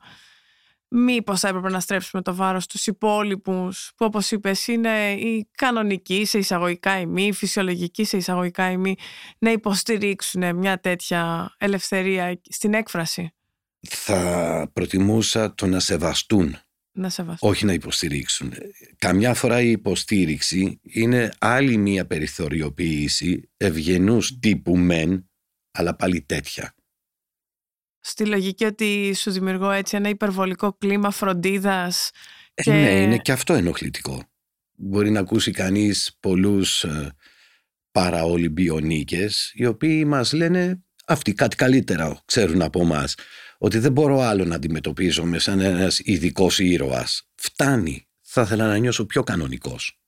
[0.90, 6.24] Μήπως θα έπρεπε να στρέψουμε το βάρος στους υπόλοιπους που όπως είπες είναι οι κανονικοί
[6.24, 8.94] σε εισαγωγικά ημί, οι φυσιολογικοί σε εισαγωγικά ημί
[9.38, 13.33] να υποστηρίξουν μια τέτοια ελευθερία στην έκφραση;
[13.88, 16.57] Θα προτιμούσα το να σεβαστούν
[16.92, 17.48] Να σεβαστώ.
[17.48, 18.53] όχι να υποστηρίξουν.
[18.98, 25.31] Καμιά φορά η υποστήριξη είναι άλλη μία περιθωριοποίηση ευγενούς τύπου μεν,
[25.70, 26.72] αλλά πάλι τέτοια.
[28.00, 32.11] Στη λογική ότι σου δημιουργώ έτσι ένα υπερβολικό κλίμα φροντίδας
[32.54, 34.22] Ε, Και- ναι, είναι και αυτό ενοχλητικό.
[34.74, 37.12] Μπορεί να ακούσει κανείς πολλούς ε,
[37.90, 43.04] παραολυμπιονίκες οι οποίοι μας λένε αυτοί κάτι καλύτερα ξέρουν από εμά.
[43.58, 47.28] Ότι δεν μπορώ άλλο να αντιμετωπίζομαι σαν ένας ειδικός ήρωας.
[47.34, 48.06] Φτάνει.
[48.22, 50.00] Θα ήθελα να νιώσω πιο κανονικός.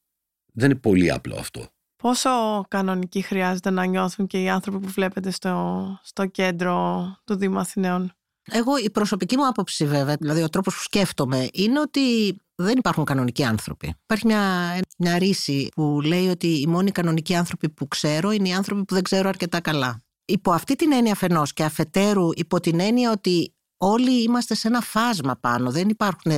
[0.52, 1.72] Δεν είναι πολύ απλό αυτό.
[2.00, 2.30] Πόσο
[2.68, 8.12] κανονικοί χρειάζεται να νιώθουν και οι άνθρωποι που βλέπετε στο, στο κέντρο του Δήμου Αθηναίων;
[8.50, 13.04] Εγώ η προσωπική μου άποψη βέβαια, δηλαδή ο τρόπος που σκέφτομαι είναι ότι δεν υπάρχουν
[13.04, 13.94] κανονικοί άνθρωποι.
[14.02, 18.52] Υπάρχει μια, μια ρίση που λέει ότι οι μόνοι κανονικοί άνθρωποι που ξέρω είναι οι
[18.52, 20.02] άνθρωποι που δεν ξέρω αρκετά καλά.
[20.24, 24.80] Υπό αυτή την έννοια αφενός και αφετέρου υπό την έννοια ότι όλοι είμαστε σε ένα
[24.80, 25.70] φάσμα πάνω.
[25.70, 26.32] Δεν υπάρχουν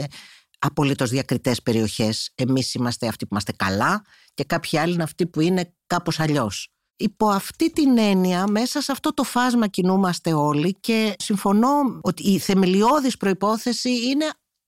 [0.65, 2.33] απολύτως διακριτές περιοχές.
[2.35, 6.69] Εμείς είμαστε αυτοί που είμαστε καλά και κάποιοι άλλοι είναι αυτοί που είναι κάπως αλλιώς.
[6.97, 11.69] Υπό αυτή την έννοια, μέσα σε αυτό το φάσμα κινούμαστε όλοι και συμφωνώ
[12.01, 14.25] ότι η θεμελιώδης προϋπόθεση είναι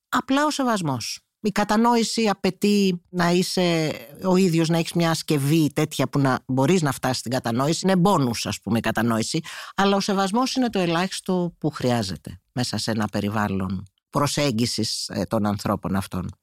[0.09, 1.18] απλά ο σεβασμός.
[1.40, 3.92] Η κατανόηση απαιτεί να είσαι
[4.24, 7.80] ο ίδιος, να έχεις μια ασκευή τέτοια που να μπορείς να φτάσεις στην κατανόηση.
[7.87, 9.40] Είναι μπόνους ας πούμε η κατανόηση.
[9.76, 15.46] Αλλά ο σεβασμός είναι το ελάχιστο που χρειάζεται μέσα σε ένα περιβάλλον προσέγγισης ε, των
[15.46, 16.38] ανθρώπων αυτών.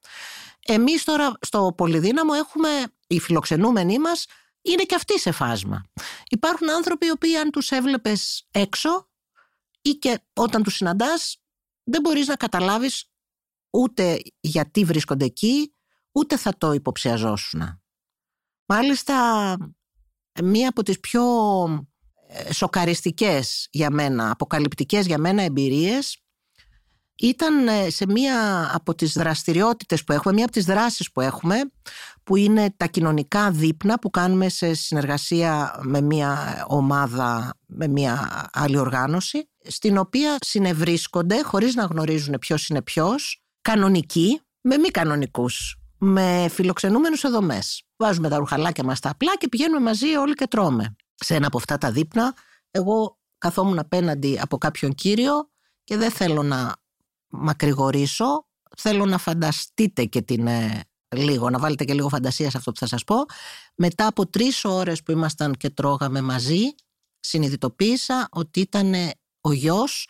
[0.66, 2.68] Εμείς τώρα στο Πολυδύναμο έχουμε,
[3.06, 4.26] οι φιλοξενούμενοι μας
[4.62, 5.82] είναι και αυτοί σε φάσμα.
[6.30, 9.10] Υπάρχουν άνθρωποι οι οποίοι αν τους έβλεπες έξω
[9.82, 11.42] ή και όταν τους συναντάς
[11.84, 13.10] δεν μπορείς να καταλάβεις
[13.70, 15.74] ούτε γιατί βρίσκονται εκεί,
[16.12, 17.82] ούτε θα το υποψιαζόσουν.
[18.66, 19.56] Μάλιστα,
[20.42, 21.24] μία από τις πιο
[22.28, 26.21] ε, σοκαριστικές για μένα, αποκαλυπτικές για μένα εμπειρίες
[27.26, 31.56] ήταν ε, σε μία από τις δραστηριότητες που έχουμε, μία από τις δράσεις που έχουμε,
[32.24, 38.78] που είναι τα κοινωνικά δείπνα που κάνουμε σε συνεργασία με μία ομάδα, με μία άλλη
[38.78, 46.48] οργάνωση, στην οποία συνευρίσκονται χωρίς να γνωρίζουν ποιος είναι ποιος, κανονικοί με μη κανονικούς, με
[46.50, 47.82] φιλοξενούμενους εδωμές.
[47.96, 50.94] Βάζουμε τα ρουχαλάκια μας στα απλά και πηγαίνουμε μαζί όλοι και τρώμε.
[51.14, 52.34] Σε ένα από αυτά τα δείπνα,
[52.70, 55.50] εγώ καθόμουν απέναντι από κάποιον κύριο
[55.84, 56.81] και δεν θέλω να
[57.32, 60.80] μακρηγορήσω, θέλω να φανταστείτε και την ε,
[61.16, 63.16] λίγο, να βάλετε και λίγο φαντασία σε αυτό που θα σας πω.
[63.74, 66.60] Μετά από τρεις ώρες που ήμασταν και τρώγαμε μαζί,
[67.20, 68.94] συνειδητοποίησα ότι ήταν
[69.40, 70.08] ο γιος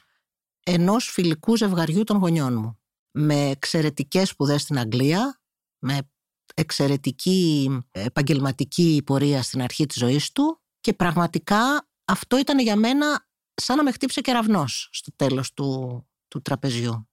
[0.62, 2.76] ενός φιλικού ζευγαριού των γονιών μου.
[3.10, 5.40] Με εξαιρετικές σπουδές στην Αγγλία,
[5.78, 6.10] με
[6.54, 13.76] εξαιρετική επαγγελματική πορεία στην αρχή της ζωής του και πραγματικά αυτό ήταν για μένα σαν
[13.76, 17.11] να με χτύψε κεραυνός στο τέλος του, του τραπεζιού.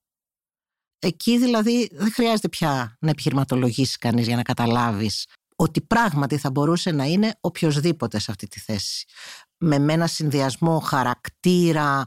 [1.02, 6.90] Εκεί δηλαδή δεν χρειάζεται πια να επιχειρηματολογήσεις κανείς για να καταλάβεις ότι πράγματι θα μπορούσε
[6.90, 9.06] να είναι οποιοδήποτε σε αυτή τη θέση.
[9.58, 12.04] Με ένα συνδυασμό χαρακτήρα,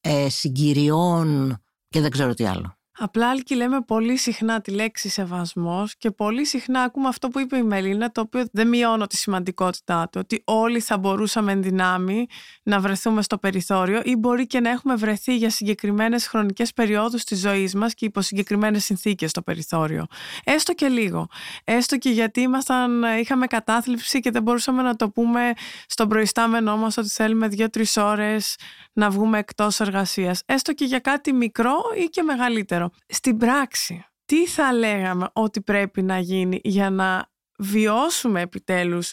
[0.00, 2.78] ε, συγκυριών και δεν ξέρω τι άλλο.
[2.98, 7.56] Απλά άλλοι λέμε πολύ συχνά τη λέξη σεβασμός και πολύ συχνά ακούμε αυτό που είπε
[7.56, 12.26] η Μελίνα, το οποίο δεν μειώνω τη σημαντικότητά του, ότι όλοι θα μπορούσαμε εν δυνάμει
[12.62, 17.40] να βρεθούμε στο περιθώριο ή μπορεί και να έχουμε βρεθεί για συγκεκριμένες χρονικές περιόδους της
[17.40, 20.06] ζωής μας και υπό συγκεκριμένες συνθήκες στο περιθώριο.
[20.44, 21.28] Έστω και λίγο.
[21.64, 25.52] Έστω και γιατί ήμασταν, είχαμε κατάθλιψη και δεν μπορούσαμε να το πούμε
[25.86, 28.56] στον προϊστάμενό μας ότι θέλουμε δύο-τρεις ώρες
[28.92, 30.42] να βγούμε εκτός εργασίας.
[30.46, 32.85] Έστω και για κάτι μικρό ή και μεγαλύτερο.
[33.06, 39.12] Στην πράξη, τι θα λέγαμε ότι πρέπει να γίνει για να βιώσουμε επιτέλους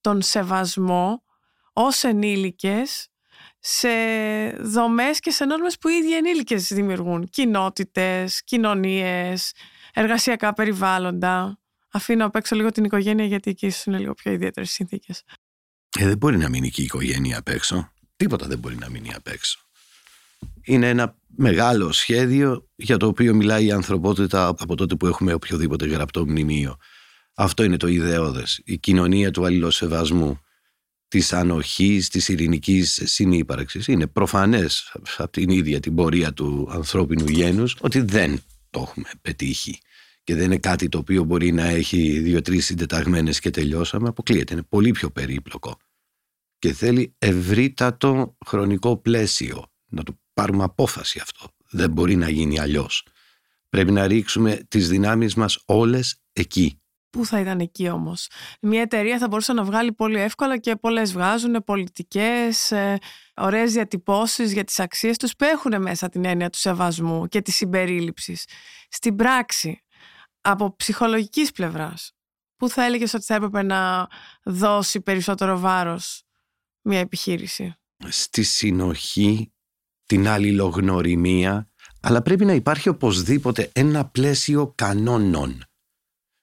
[0.00, 1.24] τον σεβασμό
[1.72, 3.08] ως ενήλικες
[3.58, 3.88] σε
[4.60, 9.52] δομές και σε νόρμες που οι ίδιοι ενήλικες δημιουργούν; Κοινότητες, κοινωνίες,
[9.92, 11.58] εργασιακά περιβάλλοντα.
[11.90, 15.22] Αφήνω απ' έξω λίγο την οικογένεια γιατί εκεί ίσως είναι λίγο πιο ιδιαίτερες συνθήκες.
[15.98, 17.92] Ε, δεν μπορεί να μείνει και η οικογένεια απ' έξω.
[18.16, 19.63] Τίποτα δεν μπορεί να μείνει απ' έξω.
[20.64, 25.86] Είναι ένα μεγάλο σχέδιο για το οποίο μιλάει η ανθρωπότητα από τότε που έχουμε οποιοδήποτε
[25.86, 26.76] γραπτό μνημείο.
[27.34, 30.40] Αυτό είναι το ιδεώδες, η κοινωνία του αλληλοσεβασμού,
[31.08, 33.86] της ανοχής, της ειρηνικής συνύπαρξης.
[33.88, 39.78] Είναι προφανές από την ίδια την πορεία του ανθρώπινου γένους ότι δεν το έχουμε πετύχει.
[40.24, 44.62] Και δεν είναι κάτι το οποίο μπορεί να έχει δύο-τρεις συντεταγμένες και τελειώσαμε, αποκλείεται, είναι
[44.62, 45.76] πολύ πιο περίπλοκο.
[46.58, 49.66] Και θέλει ευρύτατο χρονικό πλαίσιο.
[49.86, 51.46] Να το πάρουμε απόφαση αυτό.
[51.70, 53.06] Δεν μπορεί να γίνει αλλιώς.
[53.68, 56.78] Πρέπει να ρίξουμε τις δυνάμεις μας όλες εκεί.
[57.10, 58.28] Πού θα ήταν εκεί όμως;
[58.60, 62.98] Μια εταιρεία θα μπορούσε να βγάλει πολύ εύκολα και πολλές βγάζουν πολιτικές, ε,
[63.36, 67.54] ωραίες διατυπώσεις για τις αξίες τους που έχουν μέσα την έννοια του σεβασμού και της
[67.54, 68.44] συμπερίληψης.
[68.88, 69.82] Στην πράξη,
[70.40, 72.12] από ψυχολογικής πλευράς,
[72.56, 74.06] πού θα έλεγες ότι θα έπρεπε να
[74.44, 76.22] δώσει περισσότερο βάρος
[76.82, 77.74] μια επιχείρηση;
[78.08, 79.53] Στη συνοχή
[80.06, 81.68] την αλληλογνωριμία,
[82.00, 85.64] αλλά πρέπει να υπάρχει οπωσδήποτε ένα πλαίσιο κανόνων.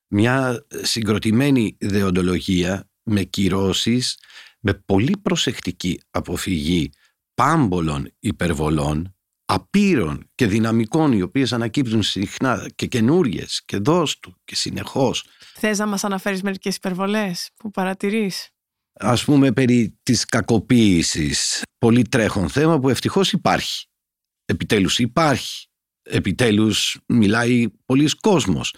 [0.07, 4.17] Μια συγκροτημένη δεοντολογία με κυρώσεις,
[4.59, 6.91] με πολύ προσεκτική αποφυγή
[7.33, 15.25] πάμπολων υπερβολών, απείρων και δυναμικών οι οποίες ανακύπτουν συχνά και καινούριες και δώστου και συνεχώς.
[15.53, 18.49] Θες να μας αναφέρεις μερικές υπερβολές που παρατηρείς;
[18.93, 21.61] Ας πούμε περί της κακοποίησης.
[21.77, 23.85] Πολύ τρέχον θέμα που ευτυχώς υπάρχει.
[24.45, 25.67] Επιτέλους υπάρχει.
[26.03, 28.73] Επιτέλους μιλάει πολλοί κόσμος.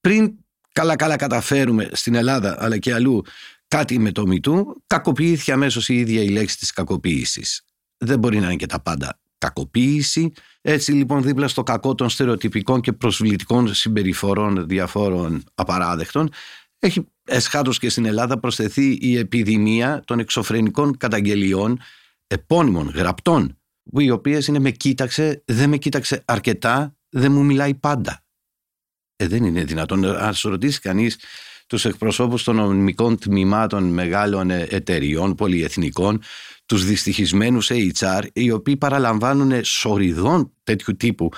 [0.00, 0.34] Πριν
[0.72, 3.22] καλά καλά καταφέρουμε στην Ελλάδα αλλά και αλλού
[3.68, 7.62] κάτι με το μητού κακοποιήθηκε αμέσως η ίδια η λέξη της κακοποίησης.
[7.98, 10.32] Δεν μπορεί να είναι και τα πάντα κακοποίηση.
[10.60, 16.30] Έτσι λοιπόν δίπλα στο κακό των στερεοτυπικών και προσβλητικών συμπεριφορών διαφόρων απαράδεκτων
[16.78, 21.80] Έχει εσχάτως και στην Ελλάδα προσθεθεί η επιδημία των εξωφρενικών καταγγελιών
[22.26, 23.58] επώνυμων, γραπτών,
[23.92, 28.24] οι οποίες είναι με κοίταξε, δεν με κοίταξε αρκετά, δεν μου μιλάει πάντα.
[29.16, 30.04] Ε, δεν είναι δυνατόν.
[30.04, 31.18] Αν σου ρωτήσει κανείς
[31.66, 36.22] τους εκπροσώπους των νομικών τμήματων μεγάλων εταιριών, πολυεθνικών,
[36.66, 41.28] τους δυστυχισμένους HR, οι οποίοι παραλαμβάνουν σοριδών τέτοιου τύπου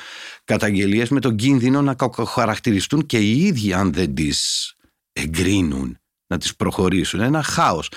[0.44, 4.74] καταγγελίες με τον κίνδυνο να χαρακτηριστούν και οι ίδιοι αν δεν τις
[5.12, 7.20] εγκρίνουν, να τις προχωρήσουν.
[7.20, 7.92] Ένα χάος.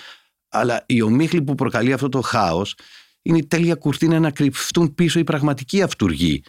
[0.49, 2.76] Αλλά η ομίχλη που προκαλεί αυτό το χάος
[3.21, 6.43] είναι η τέλεια κουρτίνα να κρυφτούν πίσω οι πραγματικοί αυτούργοι.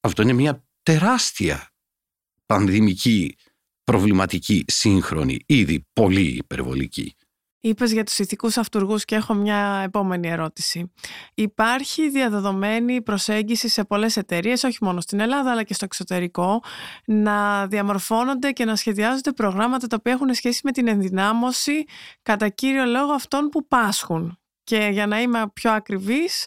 [0.00, 1.72] Αυτό είναι μια τεράστια
[2.46, 3.36] πανδημική
[3.84, 7.14] προβληματική σύγχρονη, ήδη πολύ υπερβολική.
[7.62, 10.92] Είπες για τους ηθικούς αυτούργους και έχω μια επόμενη ερώτηση.
[11.34, 16.62] Υπάρχει διαδεδομένη προσέγγιση σε πολλές εταιρείες, όχι μόνο στην Ελλάδα αλλά και στο εξωτερικό,
[17.04, 21.84] να διαμορφώνονται και να σχεδιάζονται προγράμματα τα οποία έχουν σχέση με την ενδυνάμωση
[22.22, 24.38] κατά κύριο λόγο αυτών που πάσχουν.
[24.64, 26.46] Και για να είμαι πιο ακριβής,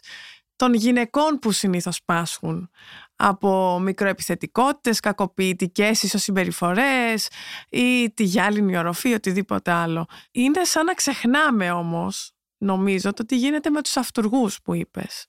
[0.56, 2.70] των γυναικών που συνήθως πάσχουν
[3.16, 7.28] από μικροεπιθετικότητες, κακοποιητικές ίσως συμπεριφορές
[7.68, 10.06] ή τη γυάλινη οροφή, οτιδήποτε άλλο.
[10.30, 15.26] Είναι σαν να ξεχνάμε όμως, νομίζω, το τι γίνεται με τους αυτούργους που είπες.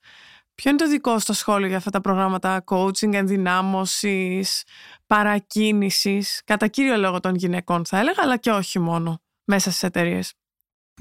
[0.56, 4.64] Ποιο είναι το δικό σου σχόλιο για αυτά τα προγράμματα coaching, ενδυνάμωσης,
[5.08, 10.34] παρακίνησης, κατά κύριο λόγο των γυναικών θα έλεγα, αλλά και όχι μόνο μέσα στις εταιρείες;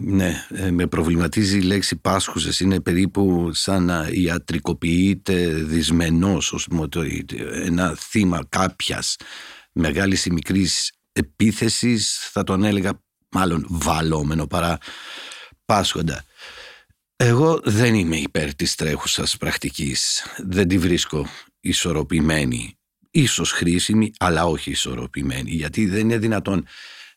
[0.01, 2.61] Ναι, ε, με προβληματίζει η λέξη πάσχουσες.
[2.61, 6.69] Είναι περίπου σαν να ιατρικοποιείται δυσμενός ως
[7.65, 9.17] ένα θύμα κάποιας
[9.73, 12.29] μεγάλης ή μικρής επίθεσης.
[12.33, 14.79] Θα τον έλεγα μάλλον βαλόμενο παρά
[15.65, 16.25] πάσχοντα.
[17.17, 20.27] Εγώ δεν είμαι υπέρ της τρέχουσας πρακτικής.
[20.39, 21.27] Δεν τη βρίσκω
[21.61, 22.79] ισορροπημένη.
[23.11, 25.51] Ίσως χρήσιμη, αλλά όχι ισορροπημένη.
[25.51, 26.67] Γιατί δεν είναι δυνατόν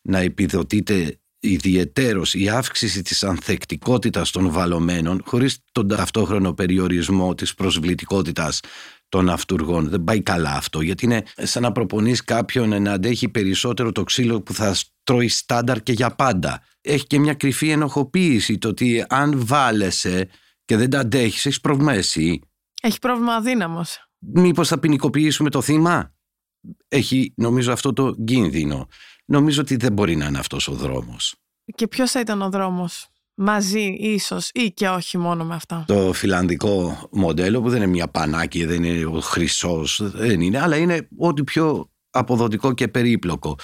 [0.02, 8.60] να επιδοτείται ιδιαιτέρως η αύξηση της ανθεκτικότητας των βαλωμένων χωρίς τον ταυτόχρονο περιορισμό της προσβλητικότητας
[9.08, 9.88] των αυτούργων.
[9.88, 14.40] Δεν πάει καλά αυτό γιατί είναι σαν να προπονείς κάποιον να αντέχει περισσότερο το ξύλο
[14.42, 16.62] που θα τρώει στάνταρ και για πάντα.
[16.80, 20.28] Έχει και μια κρυφή ενοχοποίηση το ότι αν βάλεσαι
[20.64, 22.40] και δεν τα αντέχεις έχεις πρόβλημα εσύ.
[22.82, 24.08] Έχει πρόβλημα αδύναμος.
[24.18, 26.14] Μήπως θα ποινικοποιήσουμε το θύμα;
[26.88, 28.88] Έχει νομίζω αυτό το κίνδυνο
[29.28, 31.34] νομίζω ότι δεν μπορεί να είναι αυτός ο δρόμος.
[31.74, 36.12] Και ποιος θα ήταν ο δρόμος; Μαζί ίσως ή και όχι μόνο με αυτά; Το
[36.12, 41.08] φιλανδικό μοντέλο που δεν είναι μια πανάκη, δεν είναι ο χρυσός, δεν είναι, αλλά είναι
[41.18, 43.56] ό,τι πιο αποδοτικό και περίπλοκο.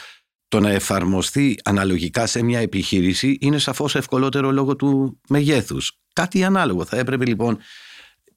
[0.48, 5.98] Το να εφαρμοστεί αναλογικά σε μια επιχείρηση είναι σαφώς ευκολότερο λόγω του μεγέθους.
[6.12, 6.84] Κάτι ανάλογο.
[6.84, 7.58] Θα έπρεπε λοιπόν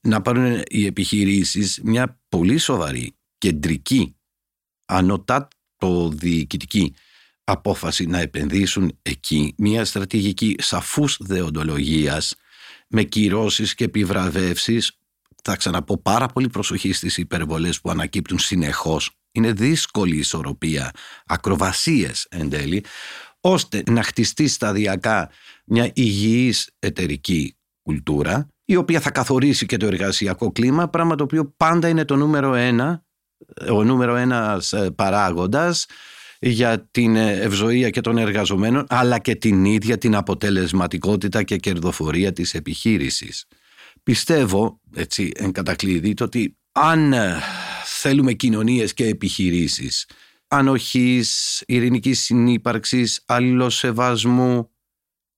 [0.00, 4.16] να πάρουν οι επιχειρήσεις μια πολύ σοβαρή, κεντρική,
[4.84, 6.94] ανωτά το διοικητική
[7.50, 12.34] απόφαση να επενδύσουν εκεί μια στρατηγική σαφούς δεοντολογίας
[12.88, 14.98] με κυρώσεις και επιβραβεύσεις.
[15.42, 19.10] Θα ξαναπώ πάρα πολύ προσοχή στις υπερβολές που ανακύπτουν συνεχώς.
[19.32, 20.90] Είναι δύσκολη η ισορροπία
[21.26, 22.84] ακροβασίες εν τέλει
[23.40, 25.30] ώστε να χτιστεί σταδιακά
[25.64, 31.54] μια υγιής εταιρική κουλτούρα η οποία θα καθορίσει και το εργασιακό κλίμα πράγμα το οποίο
[31.56, 33.02] πάντα είναι το νούμερο ένα
[33.70, 35.86] ο νούμερο ένας ε, παράγοντας
[36.38, 42.54] για την ευζοία και των εργαζομένων αλλά και την ίδια την αποτελεσματικότητα και κερδοφορία της
[42.54, 43.46] επιχείρησης.
[44.02, 47.40] Πιστεύω, έτσι εν κατακλείδη, ότι αν ε,
[47.84, 50.06] θέλουμε κοινωνίες και επιχειρήσεις
[50.48, 54.70] ανοχής, ειρηνικής συνύπαρξης, αλληλοσεβασμού,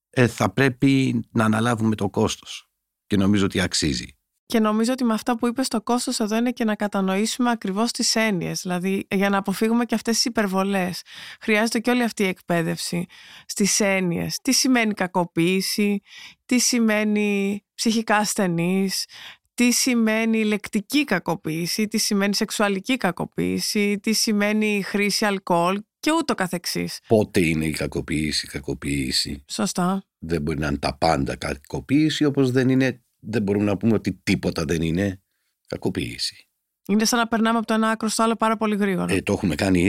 [0.09, 2.69] ε, θα πρέπει να αναλάβουμε το κόστος
[3.05, 4.15] και νομίζω ότι αξίζει.
[4.51, 7.91] Και νομίζω ότι με αυτά που είπες το κόστος εδώ είναι και να κατανοήσουμε ακριβώς
[7.91, 11.01] τις έννοιες, δηλαδή για να αποφύγουμε και αυτές τις υπερβολές.
[11.41, 13.05] Χρειάζεται και όλη αυτή η εκπαίδευση
[13.45, 14.39] στις έννοιες.
[14.41, 16.01] Τι σημαίνει κακοποίηση,
[16.45, 19.05] τι σημαίνει ψυχικά ασθενής,
[19.53, 26.99] τι σημαίνει λεκτική κακοποίηση, τι σημαίνει σεξουαλική κακοποίηση, τι σημαίνει χρήση αλκοόλ και ούτω καθεξής.
[27.07, 29.43] Πότε είναι η κακοποίηση κακοποίηση.
[29.47, 30.03] Σωστά.
[30.19, 34.19] Δεν μπορεί να είναι τα πάντα κακοποίηση όπως δεν είναι δεν μπορούμε να πούμε ότι
[34.23, 35.21] τίποτα δεν είναι
[35.67, 36.47] κακοποίηση.
[36.87, 39.13] Είναι σαν να περνάμε από το ένα άκρο στο άλλο πάρα πολύ γρήγορα.
[39.13, 39.79] Ε, το έχουμε κάνει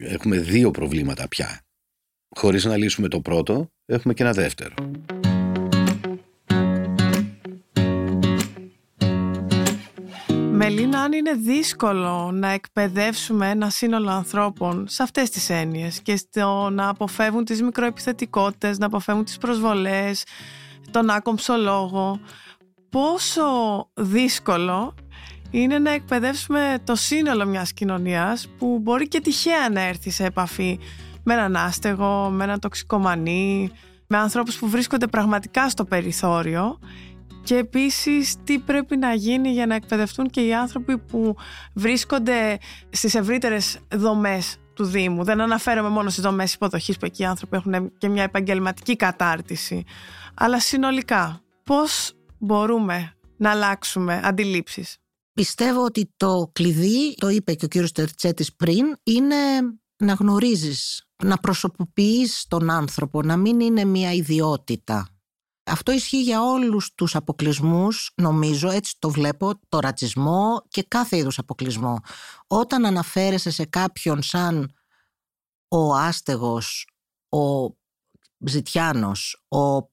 [0.00, 1.60] Έχουμε δύο προβλήματα πια.
[2.36, 4.74] Χωρίς να λύσουμε το πρώτο, έχουμε και ένα δεύτερο.
[10.64, 16.70] Μελίνα, αν είναι δύσκολο να εκπαιδεύσουμε ένα σύνολο ανθρώπων σε αυτές τις έννοιες και στο
[16.72, 20.24] να αποφεύγουν τις μικροεπιθετικότητες, να αποφεύγουν τις προσβολές,
[20.90, 22.20] τον άκομψο λόγο,
[22.90, 23.42] πόσο
[23.94, 24.94] δύσκολο
[25.50, 30.78] είναι να εκπαιδεύσουμε το σύνολο μιας κοινωνίας που μπορεί και τυχαία να έρθει σε επαφή
[31.22, 33.70] με έναν άστεγο, με έναν τοξικομανή,
[34.06, 36.78] με ανθρώπους που βρίσκονται πραγματικά στο περιθώριο
[37.44, 41.36] και επίσης τι πρέπει να γίνει για να εκπαιδευτούν και οι άνθρωποι που
[41.74, 42.58] βρίσκονται
[42.90, 45.24] στις ευρύτερες δομές του Δήμου.
[45.24, 49.84] Δεν αναφέρομαι μόνο στις δομές υποδοχής που εκεί οι άνθρωποι έχουν και μια επαγγελματική κατάρτιση.
[50.34, 54.96] Αλλά συνολικά πώς μπορούμε να αλλάξουμε αντιλήψεις;
[55.32, 59.36] Πιστεύω ότι το κλειδί, το είπε και ο κύριος Τερτσέτης πριν, είναι
[59.96, 65.06] να γνωρίζεις, να προσωποποιείς τον άνθρωπο, να μην είναι μια ιδιότητα.
[65.64, 71.38] Αυτό ισχύει για όλους τους αποκλεισμούς, νομίζω, έτσι το βλέπω, το ρατσισμό και κάθε είδους
[71.38, 72.00] αποκλεισμό.
[72.46, 74.72] Όταν αναφέρεσαι σε κάποιον σαν
[75.68, 76.88] ο άστεγος,
[77.28, 77.74] ο
[78.38, 79.90] ζητιάνος, ο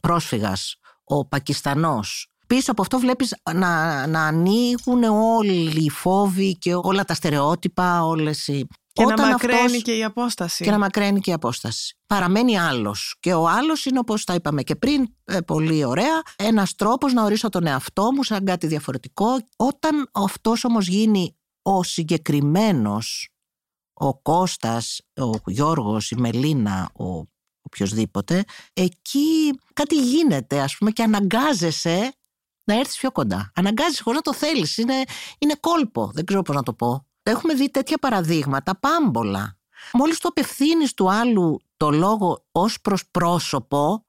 [0.00, 7.04] πρόσφυγας, ο Πακιστανός, πίσω από αυτό βλέπεις να, να ανοίγουν όλοι οι φόβοι και όλα
[7.04, 8.66] τα στερεότυπα, όλες οι
[8.96, 10.64] και να μακραίνει και η απόσταση.
[10.64, 11.96] Και να μακραίνει και η απόσταση.
[12.06, 13.16] Παραμένει άλλος.
[13.20, 17.24] Και ο άλλος είναι όπως τα είπαμε και πριν, ε, πολύ ωραία, ένας τρόπος να
[17.24, 19.26] ορίσω τον εαυτό μου σαν κάτι διαφορετικό.
[19.56, 23.28] Όταν αυτός όμως γίνει ο συγκεκριμένος,
[23.92, 27.22] ο Κώστας, ο Γιώργος, η Μελίνα, ο
[27.66, 32.14] οποιοδήποτε, εκεί κάτι γίνεται ας πούμε και αναγκάζεσαι
[32.64, 33.52] να έρθεις πιο κοντά.
[33.54, 34.76] Αναγκάζεσαι χωρίς να το θέλεις.
[34.76, 35.02] Είναι,
[35.38, 37.06] είναι κόλπο, δεν ξέρω πώς να το πω.
[37.22, 39.58] Έχουμε δει τέτοια παραδείγματα πάμπολα.
[39.92, 44.04] Μόλις το απευθύνεις του άλλου το λόγο ως προς πρόσωπο,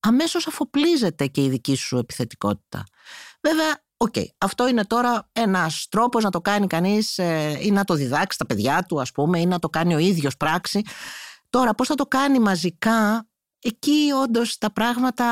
[0.00, 2.84] αμέσως αφοπλίζεται και η δική σου επιθετικότητα.
[3.40, 7.94] Βέβαια, οκ, αυτό είναι τώρα ένας τρόπος να το κάνει κανείς ε, ή να το
[7.94, 10.82] διδάξει τα παιδιά του ας πούμε ή να το κάνει ο ίδιος πράξη.
[11.52, 13.28] Τώρα πώς θα το κάνει μαζικά,
[13.58, 15.24] εκεί όντως τα πράγματα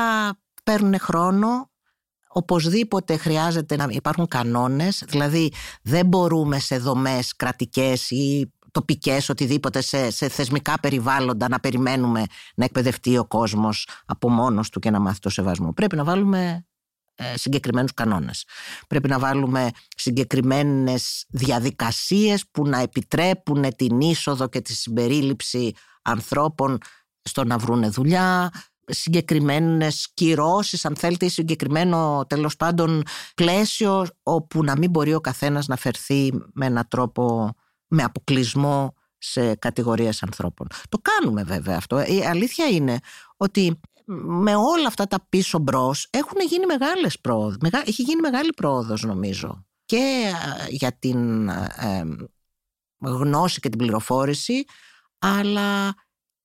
[0.63, 1.71] παίρνουν χρόνο,
[2.33, 10.11] Οπωσδήποτε χρειάζεται να υπάρχουν κανόνες, δηλαδή δεν μπορούμε σε δομές κρατικές ή τοπικές, οτιδήποτε, σε,
[10.11, 12.23] σε θεσμικά περιβάλλοντα να περιμένουμε
[12.55, 15.73] να εκπαιδευτεί ο κόσμος από μόνος του και να μάθει το σεβασμό.
[15.73, 16.70] Πρέπει να βάλουμε ε,
[17.33, 18.45] συγκεκριμένους κανόνες.
[18.87, 26.77] Πρέπει να βάλουμε συγκεκριμένες διαδικασίες που να επιτρέπουν την είσοδο και τη συμπερίληψη ανθρώπων
[27.23, 28.51] στο να βρούνε δουλειά,
[28.85, 33.03] συγκεκριμένες κυρώσεις αν θέλετε ή συγκεκριμένο τέλος πάντων
[33.35, 37.53] πλαίσιο όπου να μην μπορεί ο καθένας να φερθεί με έναν τρόπο
[37.87, 40.67] με αποκλεισμό σε κατηγορίες ανθρώπων.
[40.89, 42.01] Το κάνουμε βέβαια αυτό.
[42.01, 42.99] Η αλήθεια είναι
[43.37, 43.79] ότι
[44.23, 47.81] με όλα αυτά τα πίσω μπρος έχουν γίνει μεγάλες πρόοδες.
[47.85, 50.33] Έχει γίνει μεγάλη πρόοδος νομίζω και
[50.69, 51.49] για την
[52.99, 54.63] γνώση και την πληροφόρηση
[55.19, 55.93] αλλά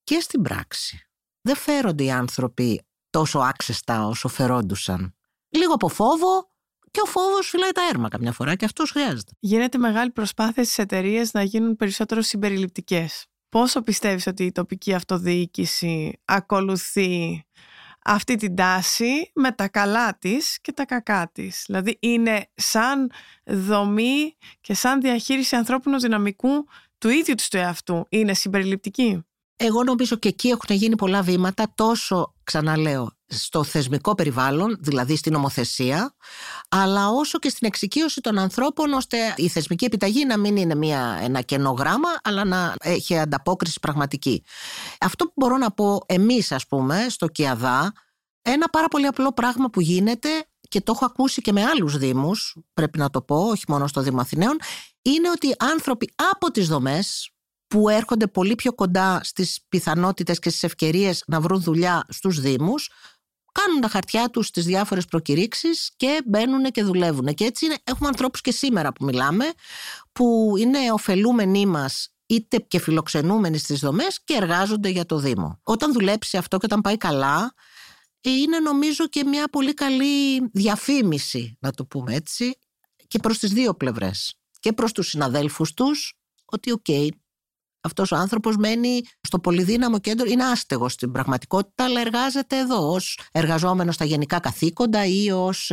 [0.04, 1.08] και στην πράξη
[1.40, 5.14] δεν φέρονται οι άνθρωποι τόσο άξεστα όσο φερόντουσαν.
[5.48, 6.50] Λίγο από φόβο
[6.90, 9.32] και ο φόβος φυλάει τα έρμα καμιά φορά και αυτός χρειάζεται.
[9.38, 13.26] Γίνεται μεγάλη προσπάθεια στις εταιρείες να γίνουν περισσότερο συμπεριληπτικές.
[13.48, 17.44] Πόσο πιστεύεις ότι η τοπική αυτοδιοίκηση ακολουθεί
[18.04, 23.10] αυτή την τάση με τα καλά της και τα κακά της; Δηλαδή είναι σαν
[23.44, 26.66] δομή και σαν διαχείριση ανθρώπινου δυναμικού
[26.98, 28.06] του ίδιου του εαυτού.
[28.08, 29.24] Είναι συμπεριληπτική;
[29.56, 35.32] Εγώ νομίζω και εκεί έχουν γίνει πολλά βήματα τόσο, ξαναλέω, στο θεσμικό περιβάλλον, δηλαδή στην
[35.32, 36.14] νομοθεσία,
[36.68, 41.18] αλλά όσο και στην εξοικείωση των ανθρώπων, ώστε η θεσμική επιταγή να μην είναι μια,
[41.22, 44.42] ένα κενό γράμμα, αλλά να έχει ανταπόκριση πραγματική.
[45.00, 47.92] Αυτό που μπορώ να πω εμείς, ας πούμε, στο ΚΙΑΔΑ,
[48.42, 50.28] ένα πάρα πολύ απλό πράγμα που γίνεται
[50.68, 54.00] και το έχω ακούσει και με άλλους δήμους, πρέπει να το πω, όχι μόνο στο
[54.00, 54.56] Δήμο Αθηναίων,
[55.02, 57.30] είναι ότι άνθρωποι από τις δομές,
[57.68, 62.90] που έρχονται πολύ πιο κοντά στις πιθανότητες και στις ευκαιρίες να βρουν δουλειά στους Δήμους,
[63.60, 67.34] κάνουν τα χαρτιά τους στις διάφορες προκηρύξεις και μπαίνουν και δουλεύουν.
[67.34, 69.44] Και έτσι είναι, έχουμε ανθρώπους και σήμερα που μιλάμε,
[70.12, 75.60] που είναι ωφελούμενοι μας είτε και φιλοξενούμενοι στις δομές και εργάζονται για το Δήμο.
[75.62, 77.54] Όταν δουλέψει αυτό και όταν πάει καλά,
[78.20, 82.58] είναι νομίζω και μια πολύ καλή διαφήμιση, να το πούμε έτσι,
[83.08, 84.34] και προς τις δύο πλευρές.
[84.60, 86.86] Και προς τους συναδέλφους τους, ότι οκ,
[87.86, 93.18] αυτός ο άνθρωπος μένει στο πολυδύναμο κέντρο, είναι άστεγος στην πραγματικότητα, αλλά εργάζεται εδώ ως
[93.32, 95.72] εργαζόμενος στα γενικά καθήκοντα ή ως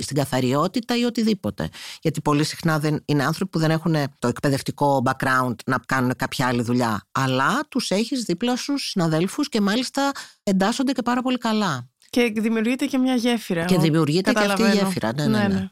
[0.00, 1.68] στην καθαριότητα ή οτιδήποτε.
[2.00, 6.46] Γιατί πολύ συχνά δεν είναι άνθρωποι που δεν έχουν το εκπαιδευτικό background να κάνουν κάποια
[6.46, 7.08] άλλη δουλειά.
[7.12, 10.10] Αλλά τους έχεις δίπλα σου συναδέλφους και μάλιστα
[10.42, 11.88] εντάσσονται και πάρα πολύ καλά.
[12.10, 13.64] Και δημιουργείται και μια γέφυρα.
[13.64, 15.12] Και δημιουργείται και αυτή η γέφυρα.
[15.14, 15.26] ναι.
[15.26, 15.38] ναι.
[15.38, 15.48] ναι.
[15.48, 15.70] ναι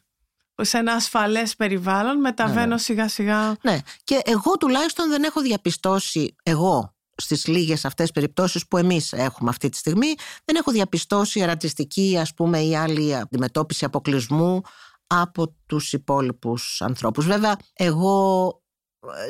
[0.64, 2.78] σε ένα ασφαλές περιβάλλον, μεταβαίνω ναι, ναι.
[2.78, 3.56] σιγά σιγά.
[3.62, 9.50] Ναι, και εγώ τουλάχιστον δεν έχω διαπιστώσει, εγώ στις λίγες αυτές περιπτώσεις που εμείς έχουμε
[9.50, 14.61] αυτή τη στιγμή, δεν έχω διαπιστώσει ρατσιστική ας πούμε ή άλλη αντιμετώπιση αποκλεισμού
[15.06, 17.26] από τους υπόλοιπους ανθρώπους.
[17.26, 18.52] Βέβαια, εγώ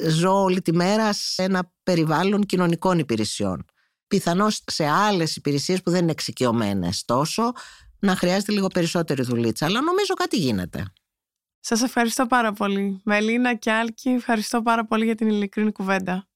[0.09, 3.65] ζω όλη τη μέρα σε ένα περιβάλλον κοινωνικών υπηρεσιών.
[4.07, 7.53] Πιθανώς σε άλλες υπηρεσίες που δεν είναι εξοικειωμένες τόσο
[7.99, 10.93] να χρειάζεται λίγο περισσότερη δουλίτσα, αλλά νομίζω κάτι γίνεται.
[11.61, 13.01] Σας ευχαριστώ πάρα πολύ.
[13.05, 16.29] Μελίνα και Άλκη, ευχαριστώ πάρα πολύ για την ειλικρινή κουβέντα.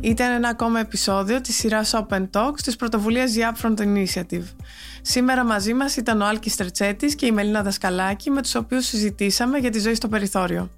[0.00, 4.44] Ήταν ένα ακόμα επεισόδιο της σειράς Open Talks της πρωτοβουλίας The Upfront Initiative.
[5.02, 9.58] Σήμερα μαζί μας ήταν ο Άλκης Στρετσέτης και η Μελίνα Δασκαλάκη με τους οποίους συζητήσαμε
[9.58, 10.70] για τη ζωή στο περιθώριο.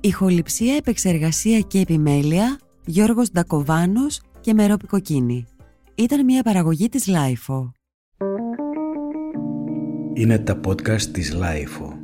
[0.00, 5.46] Ηχοληψία, επεξεργασία και επιμέλεια Γιώργος Ντακοβάνος και Μερόπη Κοκκίνη.
[5.94, 7.72] Ήταν μια παραγωγή της LiFO.
[10.14, 11.95] Είναι τα podcast της LiFO.